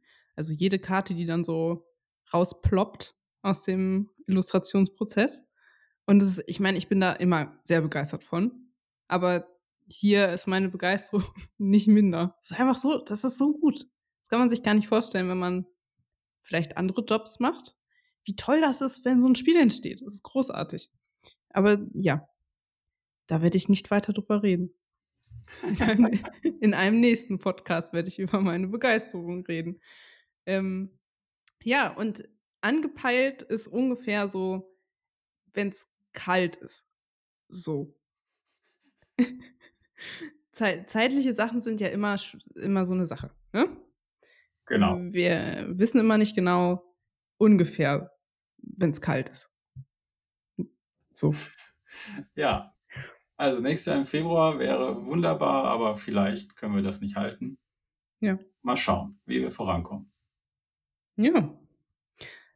Also 0.41 0.53
jede 0.53 0.79
Karte, 0.79 1.13
die 1.13 1.27
dann 1.27 1.43
so 1.43 1.85
rausploppt 2.33 3.15
aus 3.43 3.61
dem 3.61 4.09
Illustrationsprozess. 4.25 5.43
Und 6.07 6.23
ist, 6.23 6.41
ich 6.47 6.59
meine, 6.59 6.79
ich 6.79 6.87
bin 6.87 6.99
da 6.99 7.13
immer 7.13 7.59
sehr 7.63 7.79
begeistert 7.81 8.23
von. 8.23 8.73
Aber 9.07 9.47
hier 9.87 10.29
ist 10.29 10.47
meine 10.47 10.69
Begeisterung 10.69 11.25
nicht 11.59 11.87
minder. 11.87 12.33
Das 12.41 12.57
ist 12.57 12.59
einfach 12.59 12.81
so, 12.81 12.97
das 12.97 13.23
ist 13.23 13.37
so 13.37 13.53
gut. 13.53 13.81
Das 14.21 14.29
kann 14.29 14.39
man 14.39 14.49
sich 14.49 14.63
gar 14.63 14.73
nicht 14.73 14.87
vorstellen, 14.87 15.29
wenn 15.29 15.37
man 15.37 15.67
vielleicht 16.41 16.75
andere 16.75 17.03
Jobs 17.03 17.39
macht. 17.39 17.75
Wie 18.23 18.35
toll 18.35 18.61
das 18.61 18.81
ist, 18.81 19.05
wenn 19.05 19.21
so 19.21 19.27
ein 19.27 19.35
Spiel 19.35 19.57
entsteht. 19.57 20.01
Das 20.01 20.15
ist 20.15 20.23
großartig. 20.23 20.89
Aber 21.49 21.85
ja, 21.93 22.27
da 23.27 23.43
werde 23.43 23.57
ich 23.57 23.69
nicht 23.69 23.91
weiter 23.91 24.11
drüber 24.11 24.41
reden. 24.41 24.73
In 25.61 25.81
einem, 25.81 26.23
in 26.61 26.73
einem 26.73 26.99
nächsten 26.99 27.37
Podcast 27.37 27.93
werde 27.93 28.07
ich 28.07 28.17
über 28.17 28.41
meine 28.41 28.67
Begeisterung 28.69 29.45
reden. 29.45 29.79
Ähm, 30.45 30.97
ja, 31.63 31.93
und 31.93 32.27
angepeilt 32.61 33.41
ist 33.41 33.67
ungefähr 33.67 34.27
so, 34.27 34.75
wenn 35.53 35.69
es 35.69 35.87
kalt 36.13 36.55
ist. 36.57 36.85
So. 37.47 37.95
Zeit, 40.51 40.89
zeitliche 40.89 41.33
Sachen 41.33 41.61
sind 41.61 41.81
ja 41.81 41.87
immer, 41.87 42.17
immer 42.55 42.85
so 42.85 42.93
eine 42.93 43.07
Sache. 43.07 43.31
Ne? 43.53 43.77
Genau. 44.65 44.97
Wir 45.11 45.67
wissen 45.69 45.99
immer 45.99 46.17
nicht 46.17 46.35
genau 46.35 46.95
ungefähr, 47.37 48.11
wenn 48.57 48.91
es 48.91 49.01
kalt 49.01 49.29
ist. 49.29 49.49
So. 51.13 51.35
Ja. 52.35 52.73
Also 53.35 53.59
nächstes 53.59 53.87
Jahr 53.87 53.97
im 53.97 54.05
Februar 54.05 54.59
wäre 54.59 55.05
wunderbar, 55.05 55.65
aber 55.65 55.97
vielleicht 55.97 56.55
können 56.55 56.73
wir 56.73 56.83
das 56.83 57.01
nicht 57.01 57.17
halten. 57.17 57.59
Ja. 58.21 58.39
Mal 58.61 58.77
schauen, 58.77 59.19
wie 59.25 59.41
wir 59.41 59.51
vorankommen. 59.51 60.09
Ja. 61.17 61.57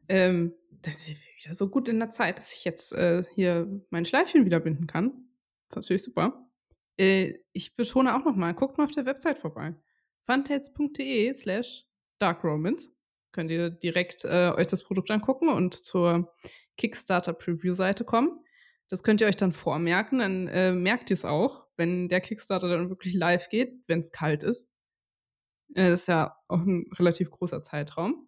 Ähm, 0.07 0.53
das 0.81 0.95
ist 0.95 1.17
wieder 1.43 1.55
so 1.55 1.69
gut 1.69 1.87
in 1.87 1.99
der 1.99 2.09
Zeit, 2.09 2.37
dass 2.37 2.53
ich 2.53 2.63
jetzt 2.63 2.93
äh, 2.93 3.23
hier 3.33 3.81
mein 3.89 4.05
Schleifchen 4.05 4.45
wieder 4.45 4.59
binden 4.59 4.87
kann. 4.87 5.11
Das 5.69 5.69
ist 5.69 5.75
natürlich 5.75 6.03
super. 6.03 6.49
Äh, 6.97 7.39
ich 7.53 7.75
betone 7.75 8.15
auch 8.15 8.23
nochmal, 8.23 8.53
guckt 8.53 8.77
mal 8.77 8.85
auf 8.85 8.91
der 8.91 9.05
Website 9.05 9.37
vorbei. 9.37 9.75
funtails.de 10.25 11.33
slash 11.33 11.85
darkromance. 12.19 12.91
Könnt 13.31 13.51
ihr 13.51 13.69
direkt 13.69 14.23
äh, 14.23 14.51
euch 14.55 14.67
das 14.67 14.83
Produkt 14.83 15.11
angucken 15.11 15.49
und 15.49 15.73
zur 15.73 16.33
Kickstarter 16.77 17.33
Preview 17.33 17.73
Seite 17.73 18.05
kommen. 18.05 18.39
Das 18.89 19.03
könnt 19.03 19.19
ihr 19.19 19.27
euch 19.27 19.37
dann 19.37 19.51
vormerken, 19.51 20.19
dann 20.19 20.47
äh, 20.47 20.71
merkt 20.71 21.09
ihr 21.09 21.15
es 21.15 21.25
auch, 21.25 21.65
wenn 21.75 22.07
der 22.07 22.21
Kickstarter 22.21 22.69
dann 22.69 22.89
wirklich 22.89 23.13
live 23.13 23.49
geht, 23.49 23.73
wenn 23.87 24.01
es 24.01 24.11
kalt 24.11 24.43
ist. 24.43 24.69
Äh, 25.73 25.89
das 25.89 26.01
ist 26.01 26.07
ja 26.07 26.37
auch 26.47 26.59
ein 26.59 26.85
relativ 26.93 27.31
großer 27.31 27.63
Zeitraum. 27.63 28.24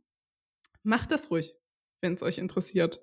Macht 0.88 1.12
das 1.12 1.30
ruhig, 1.30 1.54
wenn 2.00 2.14
es 2.14 2.24
euch 2.24 2.38
interessiert. 2.38 3.02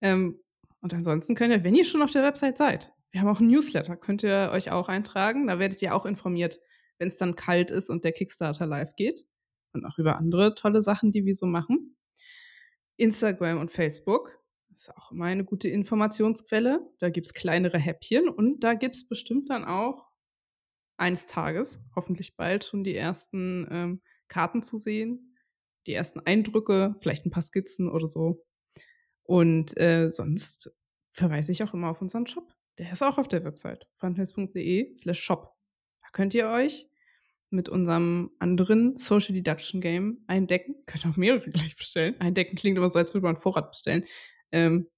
Ähm, 0.00 0.40
und 0.80 0.94
ansonsten 0.94 1.34
könnt 1.34 1.52
ihr, 1.52 1.62
wenn 1.62 1.74
ihr 1.74 1.84
schon 1.84 2.00
auf 2.00 2.10
der 2.10 2.22
Website 2.22 2.56
seid, 2.56 2.94
wir 3.10 3.20
haben 3.20 3.28
auch 3.28 3.40
ein 3.40 3.48
Newsletter, 3.48 3.94
könnt 3.96 4.22
ihr 4.22 4.50
euch 4.52 4.70
auch 4.70 4.88
eintragen. 4.88 5.46
Da 5.46 5.58
werdet 5.58 5.82
ihr 5.82 5.94
auch 5.94 6.06
informiert, 6.06 6.58
wenn 6.98 7.08
es 7.08 7.18
dann 7.18 7.36
kalt 7.36 7.70
ist 7.70 7.90
und 7.90 8.04
der 8.04 8.12
Kickstarter 8.12 8.64
live 8.64 8.96
geht. 8.96 9.26
Und 9.74 9.84
auch 9.84 9.98
über 9.98 10.16
andere 10.16 10.54
tolle 10.54 10.80
Sachen, 10.80 11.12
die 11.12 11.26
wir 11.26 11.34
so 11.34 11.44
machen. 11.44 11.94
Instagram 12.96 13.58
und 13.58 13.70
Facebook 13.70 14.38
ist 14.74 14.96
auch 14.96 15.12
immer 15.12 15.26
eine 15.26 15.44
gute 15.44 15.68
Informationsquelle. 15.68 16.80
Da 17.00 17.10
gibt 17.10 17.26
es 17.26 17.34
kleinere 17.34 17.78
Häppchen 17.78 18.30
und 18.30 18.60
da 18.64 18.72
gibt 18.72 18.96
es 18.96 19.06
bestimmt 19.06 19.50
dann 19.50 19.66
auch 19.66 20.08
eines 20.96 21.26
Tages, 21.26 21.80
hoffentlich 21.94 22.34
bald, 22.34 22.64
schon 22.64 22.82
die 22.82 22.96
ersten 22.96 23.68
ähm, 23.70 24.02
Karten 24.28 24.62
zu 24.62 24.78
sehen, 24.78 25.29
die 25.90 25.94
ersten 25.94 26.20
Eindrücke, 26.20 26.94
vielleicht 27.00 27.26
ein 27.26 27.30
paar 27.30 27.42
Skizzen 27.42 27.90
oder 27.90 28.06
so. 28.06 28.44
Und 29.24 29.76
äh, 29.78 30.10
sonst 30.12 30.76
verweise 31.12 31.52
ich 31.52 31.62
auch 31.62 31.74
immer 31.74 31.90
auf 31.90 32.00
unseren 32.00 32.26
Shop. 32.26 32.54
Der 32.78 32.92
ist 32.92 33.02
auch 33.02 33.18
auf 33.18 33.28
der 33.28 33.44
Website, 33.44 33.86
funfest.de 33.98 34.96
slash 34.96 35.20
shop. 35.20 35.54
Da 36.02 36.08
könnt 36.12 36.34
ihr 36.34 36.48
euch 36.48 36.88
mit 37.50 37.68
unserem 37.68 38.30
anderen 38.38 38.96
Social 38.96 39.34
Deduction 39.34 39.80
Game 39.80 40.24
eindecken. 40.28 40.76
Könnt 40.86 41.06
auch 41.06 41.16
mehrere 41.16 41.50
gleich 41.50 41.76
bestellen. 41.76 42.14
Eindecken 42.20 42.56
klingt 42.56 42.78
immer 42.78 42.90
so, 42.90 42.98
als 43.00 43.12
würde 43.12 43.26
man 43.26 43.36
Vorrat 43.36 43.72
bestellen. 43.72 44.04
Ähm, 44.52 44.88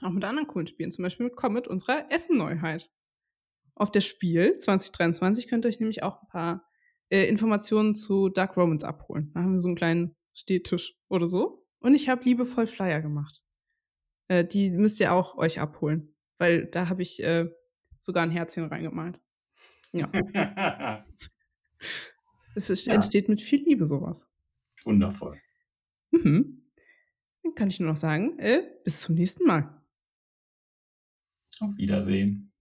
auch 0.00 0.10
mit 0.10 0.24
anderen 0.24 0.46
coolen 0.46 0.68
Spielen, 0.68 0.92
zum 0.92 1.02
Beispiel 1.02 1.26
mit 1.26 1.36
Comet, 1.36 1.66
unserer 1.66 2.10
Essen-Neuheit. 2.10 2.90
Auf 3.74 3.90
der 3.90 4.02
Spiel 4.02 4.56
2023 4.56 5.48
könnt 5.48 5.64
ihr 5.64 5.68
euch 5.68 5.80
nämlich 5.80 6.04
auch 6.04 6.22
ein 6.22 6.28
paar 6.28 6.64
äh, 7.14 7.28
Informationen 7.28 7.94
zu 7.94 8.28
Dark 8.28 8.56
Romans 8.56 8.82
abholen. 8.82 9.30
Da 9.34 9.40
haben 9.40 9.52
wir 9.52 9.60
so 9.60 9.68
einen 9.68 9.76
kleinen 9.76 10.16
Stehtisch 10.32 10.96
oder 11.08 11.28
so. 11.28 11.64
Und 11.78 11.94
ich 11.94 12.08
habe 12.08 12.24
liebevoll 12.24 12.66
Flyer 12.66 13.00
gemacht. 13.00 13.44
Äh, 14.26 14.44
die 14.44 14.70
müsst 14.70 14.98
ihr 14.98 15.12
auch 15.12 15.36
euch 15.36 15.60
abholen, 15.60 16.12
weil 16.38 16.66
da 16.66 16.88
habe 16.88 17.02
ich 17.02 17.22
äh, 17.22 17.48
sogar 18.00 18.24
ein 18.24 18.32
Herzchen 18.32 18.64
reingemalt. 18.64 19.20
Ja. 19.92 20.10
es 22.56 22.70
ist, 22.70 22.86
ja. 22.86 22.94
entsteht 22.94 23.28
mit 23.28 23.40
viel 23.40 23.62
Liebe 23.62 23.86
sowas. 23.86 24.28
Wundervoll. 24.82 25.40
Mhm. 26.10 26.64
Dann 27.44 27.54
kann 27.54 27.68
ich 27.68 27.78
nur 27.78 27.90
noch 27.90 27.96
sagen, 27.96 28.40
äh, 28.40 28.62
bis 28.82 29.02
zum 29.02 29.14
nächsten 29.14 29.44
Mal. 29.44 29.80
Auf 31.60 31.76
Wiedersehen. 31.76 32.52